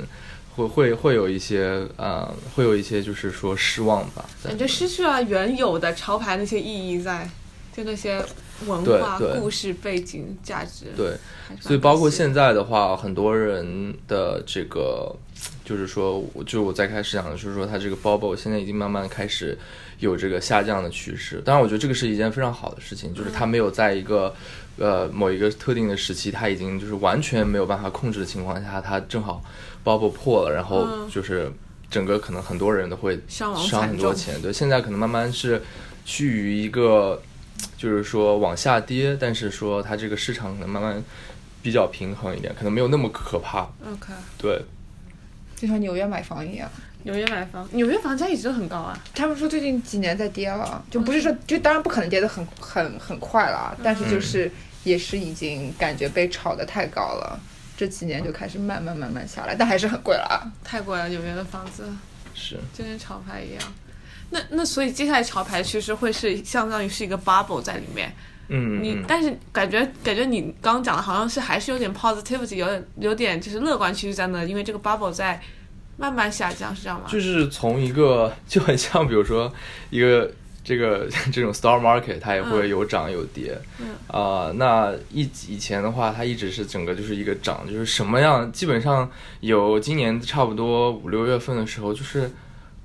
[0.54, 7.28] 会会会有一些呃会有一些就是说失望吧，感觉失去了原有的潮牌那些意义在，
[7.72, 8.22] 就那些
[8.66, 10.86] 文化、故事背景、价值。
[10.96, 11.16] 对。
[11.60, 15.14] 所以包括现在的话，很多人的这个，
[15.64, 19.58] 就是说，我就我在开始讲的就是说，它这个 bubble 现在已经慢慢开始
[19.98, 21.42] 有这个下降的趋势。
[21.44, 24.34] 当然，我觉得这个是一件非常好的事情，就是它没有在一个
[24.78, 29.42] 呃某一个特定的时期，它已经就是完全没有办法控制的情况下，它正好
[29.84, 31.52] bubble 破了，然后嗯就是
[31.90, 34.40] 整个可能很多人都会伤很多钱。
[34.40, 35.60] 对，现在可能慢慢是
[36.06, 37.20] 趋于一个，
[37.76, 41.02] 就是说往下跌，但是说它这个市场可能慢慢
[41.62, 43.60] 比较平衡一点，可能没有那么可怕。
[43.84, 44.62] OK，对，
[45.56, 46.68] 就像纽约买房一样，
[47.04, 48.98] 纽约买房，纽约房价一直都很高啊。
[49.14, 54.50] 他们说最近几年在跌了，就不是说就当然不可能跌得很很很快了，但是就是
[54.84, 57.38] 也是已经感觉被炒得太高了，
[57.76, 60.50] 这几年就开始慢慢慢慢下来，但还是很贵了啊。
[60.64, 61.84] 太贵了，纽约的房子
[62.34, 63.62] 是就跟潮牌一样。
[64.32, 68.10] 那那所以接下来潮牌其实会是相当于是一个 bubble 在里面，
[68.48, 75.38] 嗯你但是感觉感觉你刚刚讲的好像是还是有点 positivity，有点有点就是乐观趋势在那，因为这个 bubble 在
[75.98, 77.04] 慢慢下降，是这样吗？
[77.10, 79.52] 就是从一个就很像，比如说
[79.90, 80.32] 一个
[80.64, 83.54] 这个这种 star market，它也会有涨有跌。
[83.80, 92.30] 嗯啊、那以以前的话，它一直是整个就是一个涨，就是什么样，基本上有今年差不多五六月份的时候，就是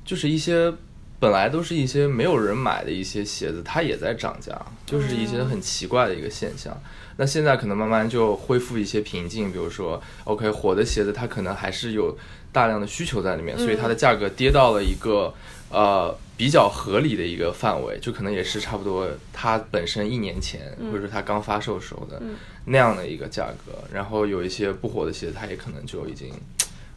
[0.03, 0.73] 就是一些。
[1.19, 6.79] 本来都是一些没有人买的一些鞋子，它也在涨价，就是一些很奇怪的一个现象。
[7.17, 12.15] 那现在可能慢慢就恢复一些平静，比如说，OK，火的鞋子它可能还是有
[12.51, 15.33] 大量的需求在里面，所以它的价格跌到了一个
[15.71, 22.21] 呃比较合理的一个范围，就可能也是差不多它本身一年前、或者说它刚发售时候的
[22.65, 23.73] 那样的一个价格。
[23.91, 26.31] 然后有一些不火的鞋子，它也可能就已经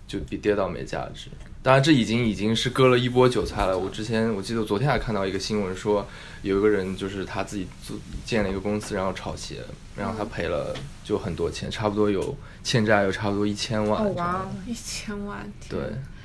[0.07, 1.31] 就比跌到没价值。
[1.63, 3.79] 当然，这已经已经是割了一波韭菜了。
[3.79, 6.07] 我之前我记得昨天还看到一个新闻说，
[6.41, 7.95] 有一个人就是他自己做
[8.25, 9.57] 建了一个公司，然后炒鞋，
[9.95, 14.03] 然后他赔了就很多钱，差不多有欠债有差不多一千万。
[14.03, 15.81] 哦哇，一千万，对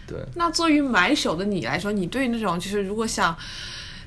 [0.08, 3.36] 对，那作为买手的你来说，你对那种就是如果想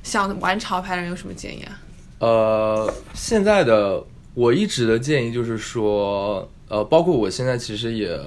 [0.03, 1.81] 想玩潮牌的人有什么建议啊？
[2.21, 8.19] 呃，现在的我一直的建议就是说，呃，包括我现在其实也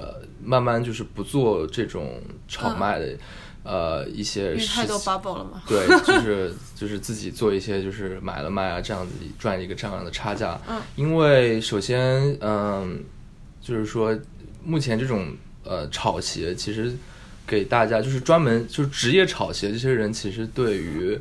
[0.44, 3.16] 慢慢就是不做这种炒卖的，
[3.62, 5.62] 呃，一些因为太多事情 bubble 了嘛。
[5.66, 10.60] 对，就是 就是自己做一些就是买了卖啊，这样子赚一个这样的差价。
[10.68, 13.02] 嗯，因为首先，嗯，
[13.60, 14.18] 就是说
[14.64, 15.28] 目前这种
[15.64, 16.92] 呃炒鞋，其实
[17.46, 21.18] 给大家就是专门就是职业炒鞋这些人，其实对于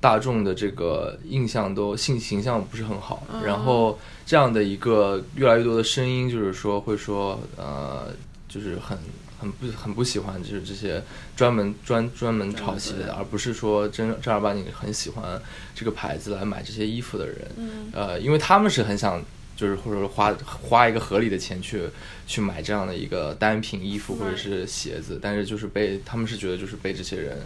[0.00, 3.26] 大众的这个印象都性形象不是很好。
[3.32, 8.06] 嗯然后这样的一个越来越多的声音，就是说会说呃，
[8.50, 8.98] 就是很
[9.40, 11.02] 很不很不喜欢就是这些
[11.34, 15.40] 专门专专门炒鞋的，而不是说真正儿八经很喜欢
[15.74, 17.36] 这个牌子来买这些衣服的人。
[17.56, 19.24] 嗯呃，因为他们是很想。
[19.56, 21.82] 就是或者说花花一个合理的钱去
[22.26, 27.36] 去买这样的一个单品衣服或者是鞋子，但是就是被他们是觉得就是被这些人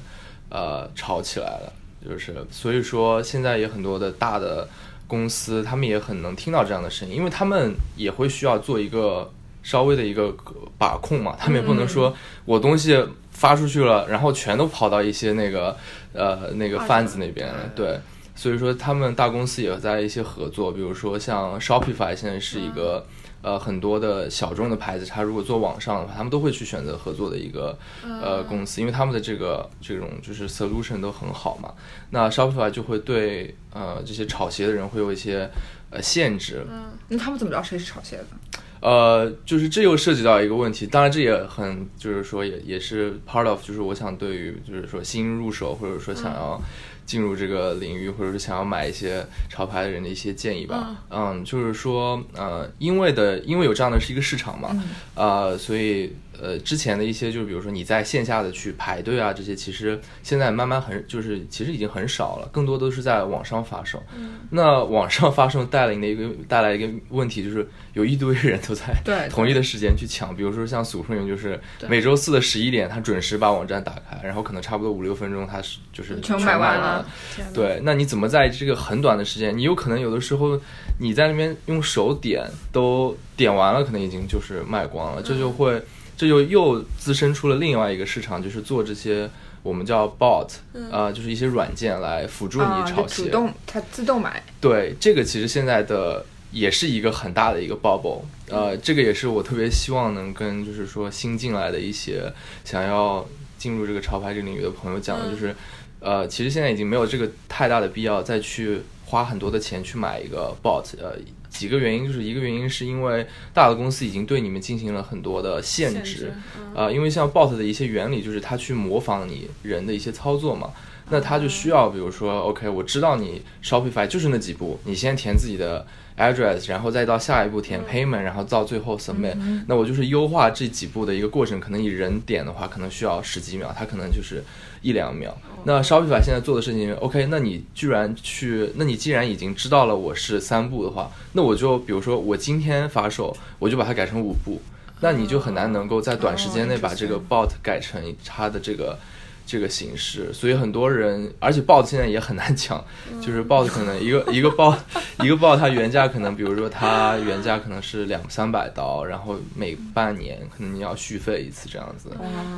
[0.49, 1.73] 呃炒起来了，
[2.09, 4.69] 就是所以说现在也很多的大的
[5.09, 9.33] 公司，他们也很能听到这样的声音，因为他们也会需要做一个
[9.65, 10.33] 稍微的一个
[10.79, 12.97] 把控嘛，他们也不能说我东西
[13.33, 15.77] 发出去了，然后全都跑到一些那个
[16.13, 17.99] 呃那个贩子那边了，对。
[18.37, 23.07] 所以说，他们大公司也在一些合作，比如说像 Shopify 现在是一个、
[23.43, 31.73] 呃很多的小众的牌子，它如果做网上的话，他们都会去选择合作的一个呃公司，因为他们的这个这种就是 solution 都很好嘛。
[32.11, 35.49] 那 Shopify 就会对呃这些炒鞋的人会有一些
[35.91, 36.87] 呃限制，嗯。
[37.07, 38.61] 那他们怎么知道谁是炒鞋的？
[38.85, 46.61] 呃，就是这又涉及到一个问题，当然这也很就是说也也是 part of，就是我想对于就是说新入手或者说想要
[47.07, 51.03] 进入这个领域，或者是想要买一些潮牌的人的一些建议吧。
[51.09, 54.77] 嗯，就是说呃，因为的因为有这样的是一个市场嘛，
[55.15, 64.03] 呃，所以呃之前的一些就是比如说你在线下的去排队啊这些，其实现在慢慢很就是其实已经很少了，更多都是在网上发售。
[64.51, 77.07] 那网上发售带来的一个带来一个问题就是有一堆人都在对 同一的时间去抢，比如说像苏顺云，就是每周四的十一点，他准时把网站打开，然后可能差不多五六分钟，他是就是全卖完了。
[77.53, 80.59] 对，那你怎么在这个很短的时间，你有可能有的时候
[80.99, 85.81] 你在那边用手点都点完了，可能已经就是卖光了，这就会
[86.17, 89.29] 这就又滋生出了另外一个市场，就是做这些
[89.63, 90.49] 我们叫 bot，
[90.93, 93.17] 啊、就是一些软件来辅助啊，你炒鞋。
[93.17, 102.33] 就主动它自动买，对，这个其实现在的也是一个很大的一个 bubble，呃，这个也是我特别希望能跟就是说新进来的一些
[102.65, 103.27] 想要
[103.59, 105.55] 进入这个潮牌这个领域的朋友讲的，就是，
[106.01, 111.17] 呃，其实现在已经没有这个太大的必要再去花很多的钱去买一个 bot，呃。
[111.55, 116.33] 几个原因，就是一个原因是因为大的公司已经对你们进行了很多的限制，限制
[116.75, 120.71] 呃，因为像 bot 的一些原理就是它去模仿你人的一些操作嘛，
[121.11, 125.87] 那它就需要比如说，OK，我知道你 Shopify 就是那几步，你先填自己的
[126.19, 129.37] address，然后再到下一步填 payment，然后到最后 submit，、
[129.69, 134.43] 那我就是优化这几步的一个过程，可能你人点的话可能需要十几秒，它可能就是
[134.85, 135.37] 一两秒。
[135.65, 144.61] 那 Shopify 现在做的事情，OK，那你居然去，那你既然已经知道了我是三步的话，那我就比如说我今天发售，我就把它改成五步，
[145.01, 148.99] 那你就很难能够在短时间内把这个 bot 改成它的这个
[149.47, 152.83] 这个形式，所以很多人，而且 bot 现在也很难抢，
[153.21, 154.77] 就是 bot 可能一个 一个 bot
[155.23, 162.11] 一个 bot 它原价可能，比如说它原价可能是两三百刀，然后每半年可能你要续费一次这样子，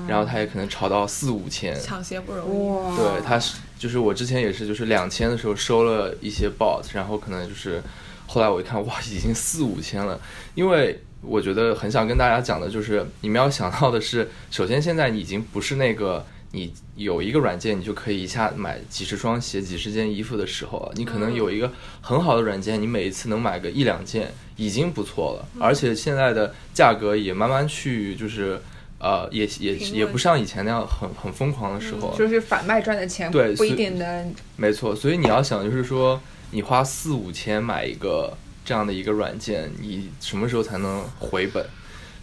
[0.07, 2.97] 然后它也可能炒到四五千，抢鞋不容易。
[2.97, 7.83] 对，它是就是我之前也是，就是两千的时候收了一些 bot，然后可能就是
[8.27, 10.19] 后来我一看，哇，已经四五千了。
[10.55, 16.25] 因为我觉得很想跟大家讲的就是，你们要想到的是，首先现在已经不是那个
[16.57, 20.93] 你有一个软件，你就可以一下买几十双鞋、几十件衣服的时候了。
[20.97, 28.59] 你可能有一个很好的软件，你每一次能买个一两件已经不错了，而且现在的价格也慢慢去就是。
[28.99, 36.19] 呃，也也也不像以前那样很很疯狂的时候了，就是反卖赚的钱不一对所以定能没错，所以你要想，就是说，
[36.51, 41.63] 你花四五千买一个这样的一个软件，你什么时候才能回本？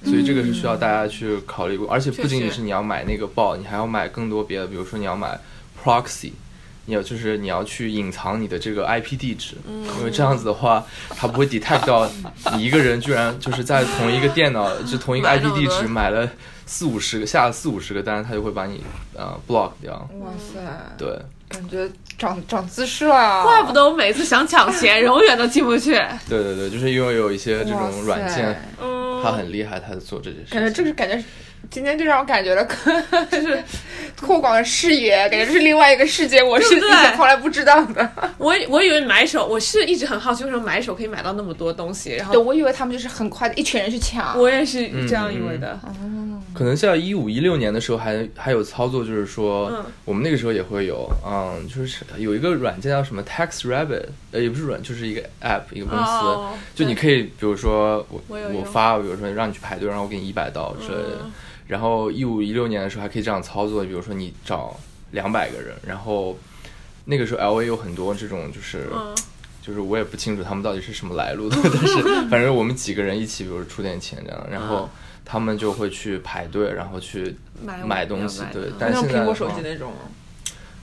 [0.03, 5.39] 所以这个是需要大家去考虑过，而且不仅仅是你要买那个报，你还要买更多别的，比如说你要买
[5.81, 6.31] proxy，
[6.85, 12.09] 你要就是你要去隐藏你的这个 IP 地址，因为这样子的话，它不会 detect 到
[12.55, 16.29] 你一个人居然就是在同一个电脑，就同一个 IP 地址买了
[16.65, 19.93] 四五十个，下了四五十个单，它就会把你呃 block 掉。
[20.19, 20.59] 哇塞，
[20.97, 21.17] 对，
[21.53, 21.87] 感觉
[22.17, 25.91] 长长姿势了，怪不得我每次想抢钱， 永远都进不去。
[26.27, 30.59] 对对对，就是因为有一些这种软件，嗯，他很厉害，它在做这件事情。
[30.59, 31.23] 感觉这个感觉，
[31.69, 32.63] 今天就让我感觉了，
[33.31, 33.63] 就是
[34.15, 38.09] 拓广了视野，感觉这是另外一个世界，我是以对不对前从来不知道的。
[38.37, 44.37] 我我以为买手，我是一直很好奇，为什么买手可以买到那么多东西，然对，后我以为他们就是很快的一群人去抢。
[44.39, 45.79] 我也是这样以为的。
[46.53, 58.21] 可能在一五一六年的时候还还有操作，就是说、嗯我们那个时候也会有，嗯，就是有一个软件叫什么 Tax Rabbit，呃，也不是软，就是一个 app 一个公司，哦就你可以，比如说我
[58.53, 61.19] 我发，比如说让你去排队，然后我给你一百刀之类的。
[61.23, 61.31] 嗯
[61.73, 64.79] 然后一五一六年的时候还可以这样操作，比如说你找
[65.11, 66.37] 两百个人，然后
[67.05, 68.87] 那个时候 L A 有很多这种就是。
[68.93, 69.15] 嗯
[69.65, 74.89] 就是我也不清楚他们到底是什么来路的， 但是反正我们几个人一起，比如出点钱这样，然后
[75.23, 77.33] 他们就会去排队，然后去
[77.63, 79.99] 买买东西对但现在苹果手机那种吗？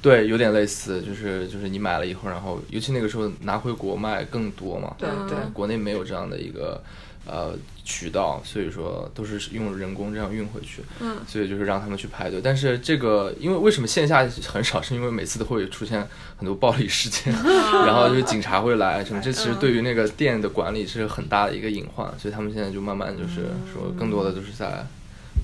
[0.01, 6.83] 对，有点类似，就是就是你买了以后，然后尤其那个时候拿回国卖更多嘛，对国内没有这样的一个
[7.31, 12.41] 呃渠道，所以说都是用人工这样运回去，嗯所以就是让他们去排队。
[12.43, 17.33] 但是这个因为为什么线下很少，是因为每次都会出现很多暴力事件，
[17.87, 24.85] 然后就是警察会来什么，这其实对于那个店的管理是很大的一个隐患，所以他们现在就慢慢就是说更多的都是在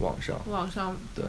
[0.00, 0.36] 网上。
[0.50, 1.24] 网上对。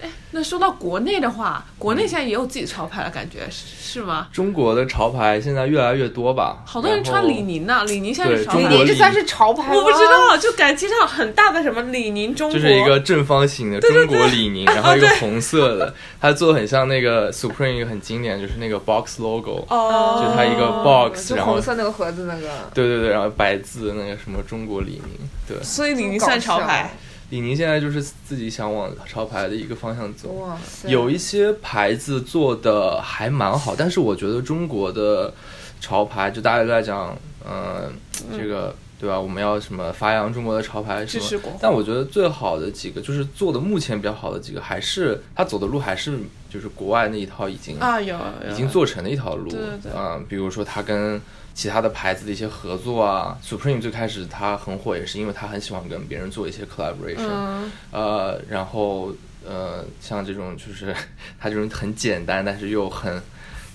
[0.00, 4.28] 哎，那说到国内的话，国内现在也有自己潮牌了，感觉是是吗？
[4.32, 9.74] 中国的潮牌现在越来越多吧，好多人穿李宁呢，李宁现在是潮牌李中国李宁这算是潮牌吗？
[9.76, 22.48] 我不知道，就感觉街上很大的什么李宁中国，就是一个正方形的中国李宁，然后一个红色的，它做的很像那个 Supreme 一个很经典，就是那个 box logo，哦，就它一个 box，就然后红色那个盒子那个。
[22.74, 26.92] 对对对，然后白字那个什么中国李宁，对，所以李宁算潮牌。
[27.30, 30.56] 李宁现在就是自己想往潮牌的一个方向走。
[30.86, 35.32] 有一些牌子做的还蛮好，但是我觉得中国的
[35.80, 37.92] 潮牌，就大家都在讲，嗯，
[38.36, 39.18] 这个对吧？
[39.18, 41.58] 我们要什么发扬中国的潮牌什么？
[41.60, 51.20] 但我觉得最好的几个，就是做的目前比较好的几个，还是他走的路还是就是国外那一套已经啊，有有已经做成的一条路，对对对嗯，比如说他跟
[51.54, 57.70] 其他的牌子的一些合作啊，Supreme 最开始它很火，也是因为它很喜欢跟别人做一些 collaboration，、嗯。
[57.92, 59.14] 呃，然后
[59.46, 60.94] 呃，像这种就是
[61.40, 63.22] 它这种很简单，但是又很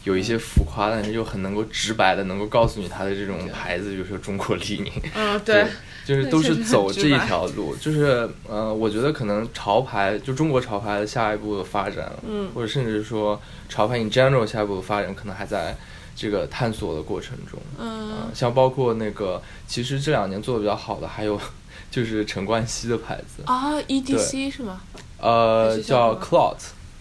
[0.04, 5.66] 有一些浮夸，但是又很能够直白的能够告诉你它的这种牌子，比如说中国李宁，嗯， 对，
[6.06, 12.50] 就是都是走这一条路，就是呃，我觉得可能潮牌就中国潮牌的下一步的发展，嗯。
[12.54, 15.76] 或者甚至说潮牌 in general 下一步的发展，可能还在
[16.20, 17.60] 这个探索的过程中。
[17.78, 18.10] 嗯。
[18.12, 21.40] 呃像包括那个，其实这两年做的比较好的还有
[21.90, 24.82] 就是陈冠希的牌子，啊，EDC 是吗？
[25.18, 26.58] 呃，叫叫 Clout，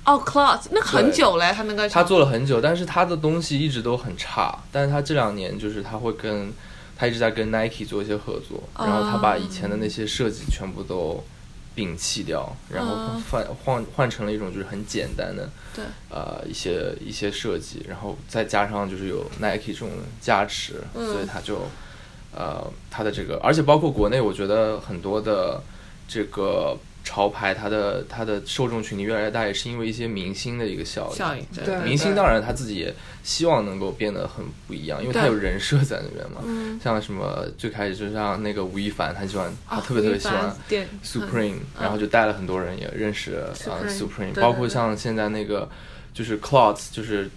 [0.07, 6.51] 哦，Cloud，那很久嘞，他那个他做了很久，但是他的东西一直都很差，但是他这两年就是他会跟
[6.97, 11.23] 他一直在跟 Nike 做一些合作，然后他把以前的那些设计全部都
[11.79, 13.23] 摒弃掉，然后嗯。
[13.31, 19.89] 换换换成了一种就是很简单的对，呃一些一些设计，然后再加上就是有 Nike 这种
[20.21, 21.07] 加持，嗯。
[21.13, 21.69] 所以它就
[22.35, 25.63] 呃它的这个，而且包括国内，我觉得很多的
[26.09, 26.77] 这个
[27.09, 31.17] 潮牌，它的它的受众群体越来越大，也是因为一些明星的一个效应。
[31.17, 36.43] 效应，对对明星当然他自己也希望能够变得很不一样，因为他有人设在那边嘛。
[36.45, 40.55] 嗯，像什么最开始就像那个吴亦凡，他喜欢他啊特别特别喜欢
[41.03, 41.81] Supreme，、嗯。
[41.81, 45.67] 然后就带了很多人也认识啊 Supreme，Supreme，对包括像现在那个
[46.13, 47.31] 就是 Clout，就是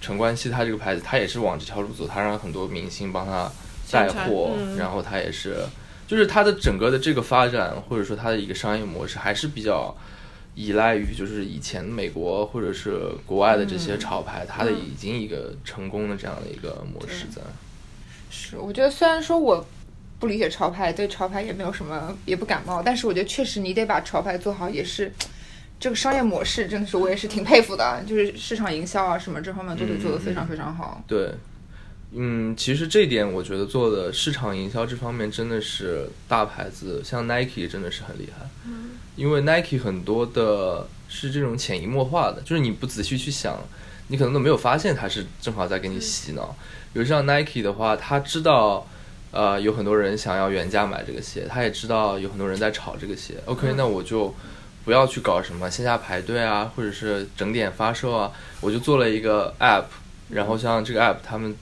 [0.00, 3.52] 陈冠希他这个牌子，他也是往这条路走，他让很多明星帮他
[3.90, 4.78] 带货，嗯。
[4.78, 5.56] 然后他也是，
[6.10, 9.96] 就是它的整个的这个发展或者说它的一个商业模式还是比较。
[10.56, 17.40] 依赖于就是以前美国或者是国外的这些潮牌，它的嗯已经一个成功的这样的一个模式在。
[18.30, 19.64] 是，我觉得虽然说我
[20.18, 25.10] 不理解潮牌，对潮牌也没有什么也不感冒，但是我觉得确实你得把潮牌做好，也是
[25.78, 31.02] 这个商业模式真的是我也是挺佩服的，就是市场营销啊什么这方面都得做得非常非常好。
[31.06, 31.30] 对，
[32.12, 38.48] 嗯，其实这点我觉得做的市场营销这方面真的是大牌子，像 Nike 真的是很厉害。
[38.66, 43.58] 嗯，因为 Nike 很多的是这种潜移默化的，就是你不仔细去想，
[44.08, 46.56] 你可能都没有发现它是正好在给你洗脑。
[46.92, 48.86] 比如像 Nike 的话，他知道。
[49.32, 53.36] 呃，有很多人想要原价买这个鞋，他也知道有很多人在炒这个鞋。
[53.44, 54.34] OK，、那我就
[54.84, 59.84] 不要去搞什么线下排队啊，或者是整点发售啊，我就做了一个 App，
[60.30, 61.54] 然后像这个 App，他们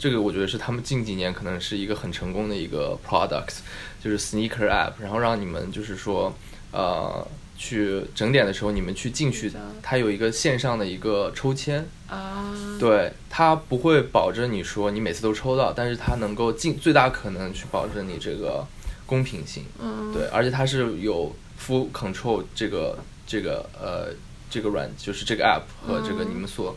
[0.00, 3.58] 这个我觉得是他们近几年可能是一个很成功的一个 product，
[4.02, 6.34] 就是 sneaker app，然后让你们就是说，
[6.72, 18.66] 呃，去整点的时候你们去进去，它有一个线上的一个抽签，啊，对，它不会保证你说你每次都抽到，但是它能够尽最大可能去保证你这个
[19.04, 24.14] 公平性，嗯，对，而且它是有 full control 这个这个呃
[24.48, 26.74] 这个软就是这个 app 和这个你们所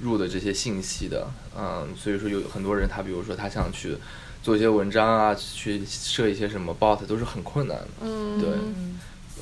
[0.00, 1.26] 入的这些信息的，
[1.56, 3.96] 嗯，所以说有很多人他比如说他想去
[4.42, 8.48] 做一些文章啊，去设一些什么 bot 都是很困难的，嗯，对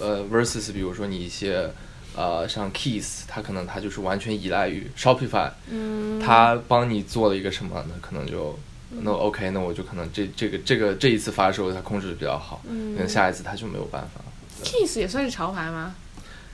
[0.01, 1.71] 呃，versus 比如说你一些
[2.17, 8.59] 呃像 Keys，他可能他就是完全依赖于 Shopify，嗯，它帮你做了一个什么，那可能就
[8.91, 14.21] 那 OK，那我就可能这这个这个这一次发售它控制的比较好，嗯可能下一次它就没有办法。
[14.63, 15.95] Kiss 也算是潮牌吗？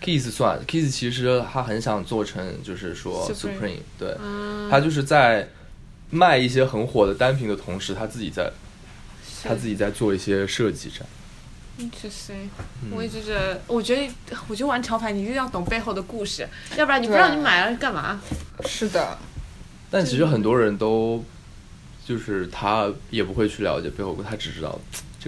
[0.03, 5.49] Keys 算，Kiss 其实他很想做成就是说 Supreme Supreme，对，嗯，他就是在
[6.11, 8.51] 卖一些很火的单品的同时，他自己在
[9.43, 11.09] 他自己在做一些设计这样。
[11.81, 12.49] Interesting，、
[12.83, 12.91] 嗯。
[12.91, 14.13] 我一直觉得，我觉得，
[14.49, 18.21] 我觉得玩潮牌你一定要懂背后的故事，要不然你不知道你买了干嘛。
[18.67, 19.19] 是的，
[19.91, 21.25] 但其实很多人都
[22.05, 24.79] 就是他也不会去了解背后，他只知道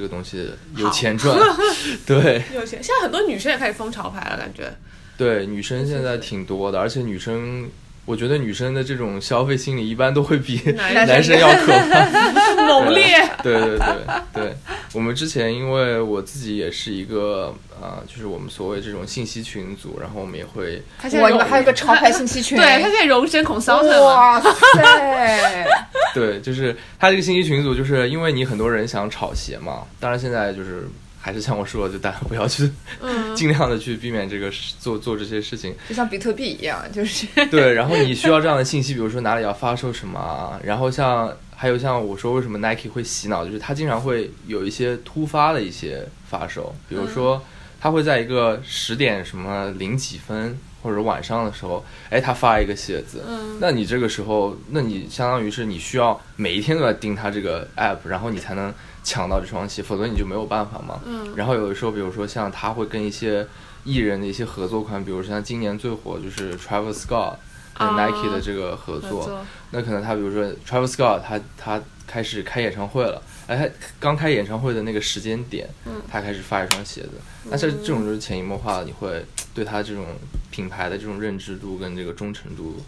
[0.00, 1.38] 这个东西有钱赚。
[2.06, 4.72] 对有钱，现在很多女生也开始疯潮牌了，感觉。
[5.18, 7.70] 对，女生现在挺多的，而且女生。
[8.04, 10.60] 我觉得女生的这种消费心理一般都会比
[11.06, 12.30] 男生要可怕。
[12.66, 13.04] 猛烈。
[13.42, 13.86] 对对对
[14.34, 14.56] 对，
[14.92, 24.02] 我们之前因为我自己也是一个啊、就是我们所谓这种信息群组，然后我们也会哇，他现在还有个潮牌信息群， 对他现在荣升 consultant。
[24.04, 24.50] 哇塞，
[26.12, 30.86] 对，就是他这个信息群组，就是因为你很多人想炒鞋嘛，当然现在就是
[31.20, 33.20] 还是像我说的，就大家不要去，嗯。
[33.36, 35.74] 尽量的去避免这个事做做这些事情。
[35.88, 47.40] 就像比特币一样，就是对，然后你需要这样的信息，比如说哪里要发售什么啊，然后像还有像我说为什么 Nike 会洗脑，就是他经常会有一些突发的一些发售，比如说
[47.80, 53.58] 他会在一个十点什么零几分或者晚上的时候，哎，他发一个鞋子，嗯。
[53.60, 58.74] 那你这个时候，那你相当于是你需要每一天都在盯他这个 app，然后你才能
[59.10, 61.00] 抢到这双鞋，否则你就没有办法嘛。
[61.04, 61.34] 嗯。
[61.34, 63.44] 然后有的时候，比如说像他会跟一些
[63.82, 67.34] 艺人的一些合作款，比如像今年最火就是 Travis Scott
[67.74, 69.46] 跟啊 Nike 的这个合作，合作。
[69.72, 76.00] 那可能他比如说 Travis Scott 他他开始开演唱会了，哎，他刚开演唱会的那个时间点，嗯。
[76.08, 77.10] 他开始发一双鞋子，
[77.50, 80.04] 那这这种就是潜移默化的，你会对他这种
[80.52, 82.80] 品牌的这种认知度跟这个忠诚度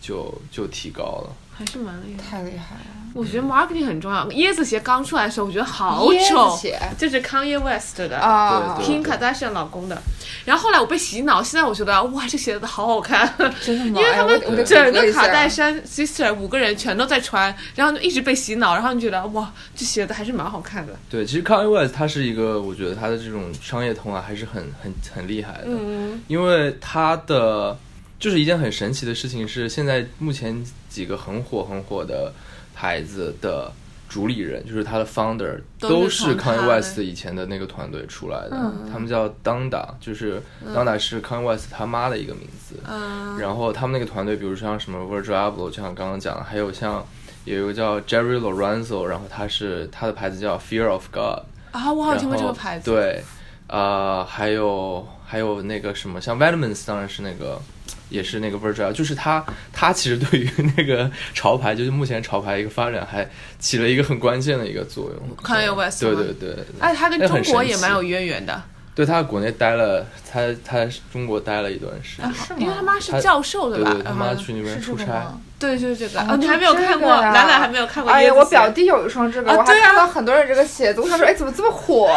[0.00, 1.30] 就就提高了。
[1.58, 2.30] 还是蛮厉害。
[2.30, 2.80] 太厉害了。
[3.14, 4.28] 我觉得 marketing 很重要。
[4.28, 8.16] 椰子鞋刚出来的时候，我觉得好丑，鞋就是 Kanye West 的。
[8.16, 10.00] 啊，对 Kim Kardashian 老公的，
[10.44, 13.26] 然后后来我被洗脑，现在我觉得哇，这鞋子好好看，
[13.60, 14.00] 真的吗？
[14.00, 20.92] 因为他们整个卡戴珊 sister 五个人全都在穿，然后就一直被洗脑，然后你觉得哇，这鞋子还是蛮好看的。
[21.10, 25.64] 对，其实 Kanye West 他是一个，我觉得他的这种商业头脑还是很很很厉害的。
[25.66, 27.76] 嗯，因为他的
[28.18, 32.32] 就是一件很神奇的事情是，现在目前几个很火很火的
[32.74, 33.70] 牌子的
[34.08, 42.76] 主理人，就是他的 founder 都都是 Kanye West 以前的那个团队出来的，嗯他们叫 Donda，就是 Donda 是 Kanye West 他妈的一个名字。
[42.88, 47.06] 嗯然后他们那个团队，比如像什么 Virgil Abloh，就像刚刚讲的，还有像
[47.44, 51.44] 有一个叫 Jerry Lorenzo，然后他是他的牌子叫 Fear of God。
[51.70, 53.22] 啊，我好像听过这个牌子。，对，
[53.68, 57.60] 呃，还有还有那个什么，像 Vitamins 当然是那个，
[58.08, 63.28] 也是那个 Virgil，就是他他其实对于那个 潮牌，就是目前潮牌一个发展还
[63.58, 65.36] 起了一个很关键的一个作用。
[65.42, 68.62] Kanye West 吗对对对，哎，他跟中国也蛮有渊源的，
[68.94, 72.32] 对他在国内待了，他他中国待了一段时间。
[72.34, 73.90] 是吗因为他妈是教授对吧？
[73.92, 75.36] 对对，他妈嗯去那边出差。
[75.58, 76.20] 对，就是这个。
[76.20, 78.12] 哦哦，你还没有看过，个呀兰兰还没有看过。
[78.12, 82.08] 哎呀，我表弟有一双这个，我还啊对到很多人这个鞋子，我想说， 哎，怎么这么火？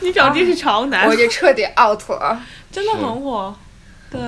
[0.00, 2.40] 你表弟是潮男我，就彻底 out 了。
[2.72, 3.54] 真的很火。
[4.10, 4.20] 对，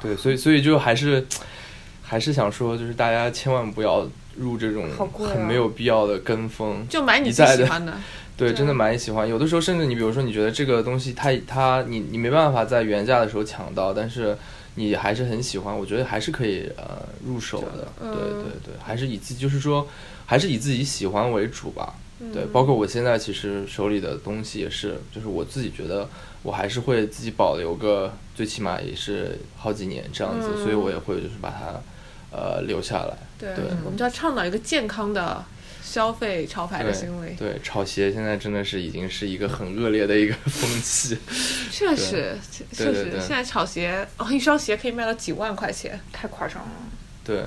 [0.00, 1.26] 对，所以所以就还是
[2.02, 4.88] 还是想说，就是大家千万不要入这种
[5.28, 6.86] 很没有必要的跟风。
[6.88, 7.92] 就买你最喜欢的。
[8.36, 9.26] 对，真的蛮喜欢。
[9.26, 14.36] 有的时候甚至你比如说，你觉得这个东西它它你你没办法在原价的时候抢到，但是
[14.74, 17.88] 你还是很喜欢，我觉得还是可以呃入手的。
[18.02, 19.88] 嗯对对对，还是以自就是说
[20.26, 21.94] 还是以自己喜欢为主吧。
[22.20, 26.06] 嗯对，包括我现在其实手里的东西也是，就是我自己觉得
[26.46, 31.80] 我还是会自己保留个最起码也是好几年这样子，嗯所以我也会就是把它
[32.30, 33.16] 呃留下来。
[33.36, 35.44] 对对，我们就要倡导一个健康的
[35.82, 37.34] 消费潮牌的行为。
[37.36, 41.18] 对，炒鞋现在真的是已经是一个很恶劣的一个 风气。
[41.72, 45.98] 确实，确确实，现在炒鞋，哦，一双鞋可以卖到几万块钱。
[46.12, 46.70] 太夸张了。
[47.24, 47.42] 对，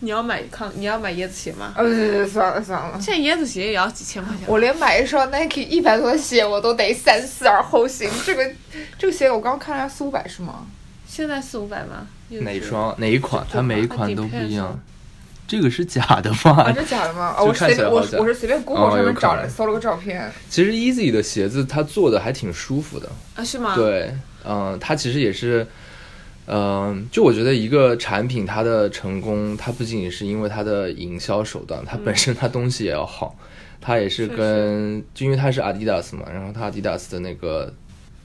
[0.00, 1.72] 你要买康，你要买椰子鞋吗？
[1.76, 2.98] 呃，对对对，算了算了。
[3.00, 4.46] 现在椰子鞋也要几千块钱。
[4.46, 8.10] 我连买一双 Nike 一百多的鞋我都得三思而后行。
[8.24, 8.50] 这个
[8.98, 10.66] 这个鞋我刚刚看了下四五百是吗？
[11.06, 12.06] 现在四五百吗？
[12.28, 13.46] 哪一双哪一款？
[13.52, 14.80] 它每一款都不一样。
[15.46, 16.72] 这个是假的吗啊，吧？
[16.72, 17.34] 这假的吗？
[17.36, 20.32] 哦，我随便我我是随便 Google 哦上面找了搜了个照片。
[20.48, 23.10] 其实 Easy 的鞋子它做的还挺舒服的。
[23.34, 23.42] 啊？
[23.42, 23.74] 是吗？。
[23.74, 25.66] 对，嗯、它其实也是，
[26.52, 33.36] 嗯、就我觉得一个产品它的成功，它不仅仅是因为它的营销手段，它本身它东西也要好，
[33.80, 37.72] 它也是确跟就因为它是 Adidas 嘛，然后它 Adidas 的那个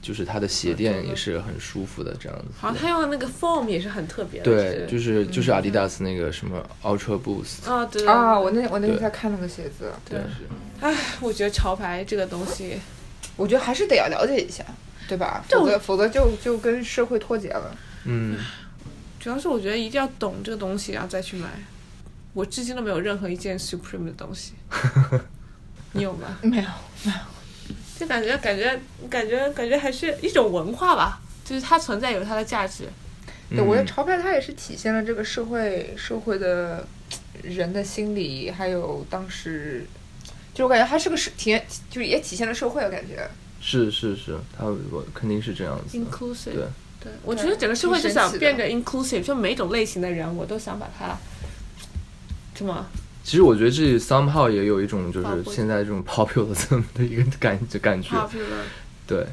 [0.02, 2.46] 就是它的鞋啊垫也是很舒服的这样子。
[2.58, 4.44] 好像它用的那个 foam 也是很特别的。
[4.44, 10.18] 对，就是嗯就是 Adidas 那个什么 Ultra Boost，啊，对啊，我那我那在看那个鞋子，对。
[10.80, 12.78] 唉，我觉得潮牌这个东西，
[13.36, 14.62] 我觉得还是得要了解一下，
[15.08, 15.42] 对吧？
[15.48, 17.74] 否则否则就就跟社会脱节了。
[18.06, 18.38] 嗯，
[19.20, 21.48] 主要是我觉得一定要懂这个东西，然后再去买。
[22.32, 24.52] 我至今都没有任何一件 Supreme 的东西。
[25.92, 26.38] 你有吗？
[26.42, 26.68] 没有，
[27.04, 27.18] 没有
[27.98, 28.78] 就感觉感觉
[29.08, 32.84] 感觉感觉还是一种文化吧，就是它存在有它的价值。
[33.48, 36.86] 对，我觉得嗯潮牌它也是体现了这个社会社会的
[37.42, 39.86] 人的心理，还有当时，
[40.52, 43.26] 就我感觉它是个是体验，就是也体现了社会的感觉。
[43.60, 45.96] 是是是，他我肯定是这样子。
[45.96, 46.66] inclusive，对
[47.00, 51.16] 对，我觉得整个社会就想变得 inclusive，就每种类型的人，我都想把它，
[52.54, 52.86] 什么？
[53.22, 58.62] 其实我觉得这 somehow 也有一种就是现在这种 populism 的一个感就感觉，popular，
[59.04, 59.26] 对，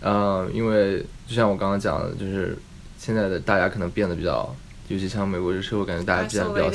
[0.00, 2.56] 呃，因为就像我刚刚讲的，就是
[2.98, 4.54] 现在的大家可能变得比较，
[4.86, 6.70] 尤其像美国这社会，感觉大家变得比较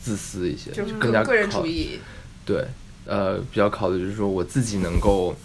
[0.00, 2.00] 自私一些，就是更加个个人考主义，
[2.46, 2.66] 对，
[3.04, 5.36] 呃，比较考虑就是说我自己能够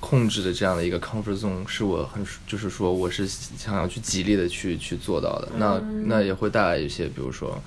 [0.00, 5.48] 控制的这样的一个 comfort zone，是我很就是说我是想要去极力的去去做到的。
[5.56, 7.60] 那那也会带来一些，比如说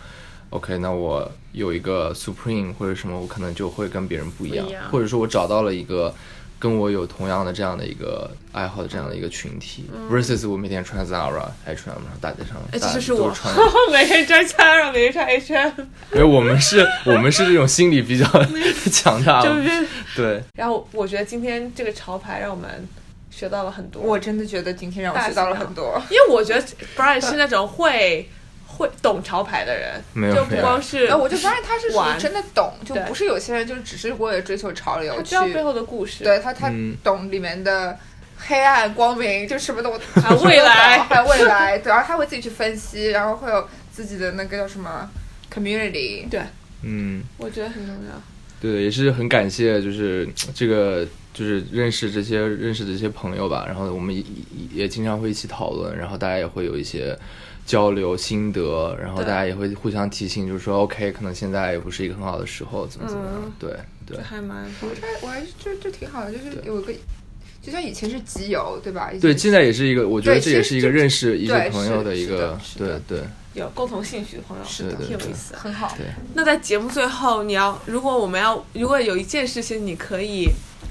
[0.52, 6.14] ，OK，那我有一个 supreme 或者什么，我可能就会跟别人不一样，一样或者说我找到了一个。
[6.60, 13.54] 跟我有同样的这样的一个爱好的这样的一个群体、v e r s u s 我每天穿 Zara 还穿什么大街上，哎，这大家就是我都穿，
[13.92, 15.72] 每天穿 Zara，每天穿 H&M，
[16.12, 18.26] 没有我们是，我们是这种心理比较
[18.92, 19.88] 强大， 就是。
[20.16, 22.86] 对，然后我觉得今天这个潮牌让我们
[23.30, 24.02] 学到了很多。
[24.02, 26.02] 我真的觉得今天让我学到了很多。
[26.10, 26.62] 因为我觉得
[26.98, 28.28] Brian 是那种会
[28.80, 36.24] 会懂潮牌的人，就不没有就不光是呃，我就发现他是属于真的懂，就不是有些人就是只是为了追求潮流他知道，背后的故事。
[36.24, 38.00] 对他他嗯懂里面的
[38.38, 45.10] 黑暗光明，就什么都还有未来还未来，对，然后他会自己去分析，然后会有自己的那个叫什么
[45.54, 46.40] community，对，
[46.84, 48.22] 嗯，我觉得很重要。
[48.62, 53.64] 对，也是很感谢，就是这个，就是认识这些认识的这些朋友吧。
[53.66, 57.18] 然后我们也也也经常会一起讨论，然后大家也会有一些
[57.70, 63.36] 交流心得，然后大家也会互相提醒，就是说，OK，可能现在也不是一个很好的时候，怎么怎么样。
[63.36, 63.72] 嗯对
[64.08, 64.96] 对还蛮好的。
[65.22, 66.92] 我还是就就挺好的，就是有个，
[67.62, 69.12] 就像以前是集邮，对吧？
[69.22, 73.22] 对，现在也是一个，我觉得这也是一个认识一些朋友的一个对对
[73.54, 75.56] 有共同兴趣的朋友，是的挺有意思。
[75.56, 75.96] 很好。
[76.34, 80.48] 那在节目最后，你要如果我们要如果有一件事情你可以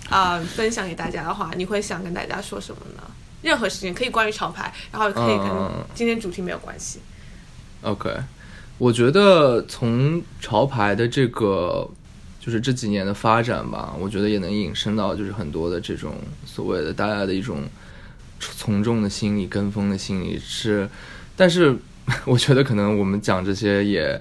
[0.08, 2.97] 啊、呃分享给大家的话，你会想跟大家说什么呢？
[3.42, 6.98] 任何事情可以关于潮牌，然后也可以跟嗯今天主题没有关系。
[7.82, 8.10] OK，
[8.78, 11.88] 我觉得从潮牌的这个
[12.40, 17.62] 就是这几年的发展吧，我觉得也能引申到就是很多的这种所谓的大家的一种
[18.40, 20.88] 从众的心理、跟风的心理是，
[21.36, 21.76] 但是
[22.26, 24.20] 我觉得可能我们讲这些也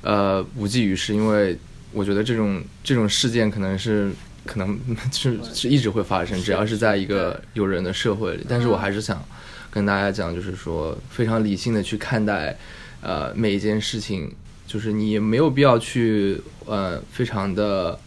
[0.00, 1.58] 呃无济于事，因为
[1.92, 4.10] 我觉得这种这种事件可能是。
[4.44, 4.78] 可能
[5.12, 8.44] 是是一直会发生，只要是在一个有人的社会里。
[8.48, 9.24] 但是我还是想
[9.70, 12.56] 跟大家讲，就是说非常理性的去看待，
[13.00, 14.30] 呃，每一件事情，
[14.66, 17.98] 就是你也没有必要去呃非常的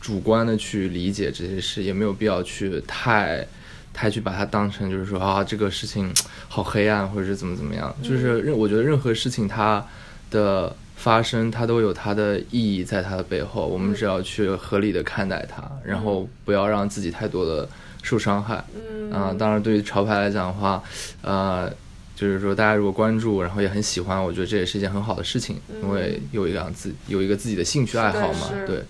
[0.00, 3.46] 主观的去理解这些事，也没有必要去太
[3.92, 6.12] 太去把它当成就是说啊这个事情
[6.48, 9.84] 好黑暗或者是怎么怎么样，就是任我觉得任何事情它
[10.30, 17.66] 的发生，它都有它的意义在它的背后，我们只要去合理的看待它，然后不要让自己太多的
[18.02, 18.62] 受伤害。
[18.74, 19.10] 嗯。
[19.12, 20.82] 啊、当然，对于潮牌来讲的话，
[21.22, 21.72] 呃，
[22.14, 28.82] 就是说大家如果关注，然后也很喜欢，我觉得这也是一件很好的事情，因为有一个自有一个自己的兴趣爱好嘛对，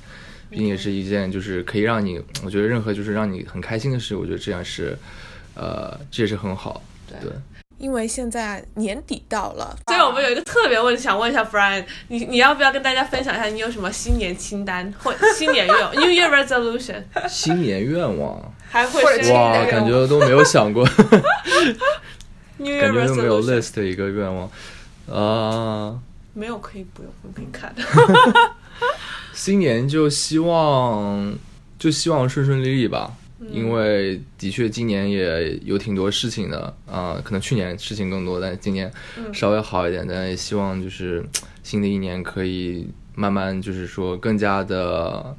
[0.50, 4.96] 毕竟也是一件就是可以让你，我觉得任何就是让你很开心的事，我觉得这样是，
[5.54, 6.82] 呃，这也是很好，
[7.20, 7.30] 对。
[7.78, 20.84] 因为现在年底到了，所以我们有一个特别问题想问一下 Brian，你你要不要跟大家分享一下你有什么新年清单或 新年愿望？New Year Resolution，新年愿望，还会是哇，新的愿感觉都没有想过，
[22.58, 24.50] New Year 感觉都没有 Resolution list 的一个愿望，
[25.10, 25.96] 啊、
[26.34, 27.82] 没有可以不用不可以看的，
[29.32, 31.32] 新年就希望
[31.78, 38.90] 就希望顺顺利利吧，因为的确今年也有挺多事情的啊、可能去年事情更多，但是今年
[39.32, 41.24] 稍微好一点，但也希望就是
[41.62, 45.36] 新的一年可以慢慢就是说更加的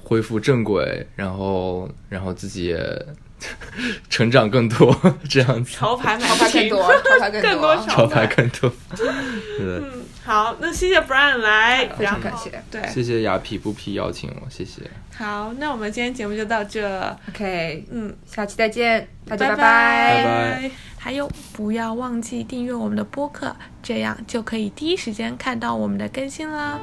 [0.00, 3.06] 恢复正轨，然后然后自己也
[4.08, 4.96] 成长更多，
[5.28, 7.76] 这样子，潮牌买潮牌更多，潮牌更更多。
[7.76, 8.72] 潮潮牌更多，
[9.56, 9.82] 是的。
[10.24, 12.62] 好，那谢谢 Brian 来，非常感谢。
[12.70, 14.82] 对，谢谢雅痞不痞邀请我，谢谢。
[15.16, 19.56] 好，那我们今天节目就到这，OK，嗯，下期再见，大家拜拜。
[19.56, 20.70] 拜拜。
[20.96, 26.78] 还有，不要忘记订阅我们的播客，这样就可以第一时间看到我们的更新啦。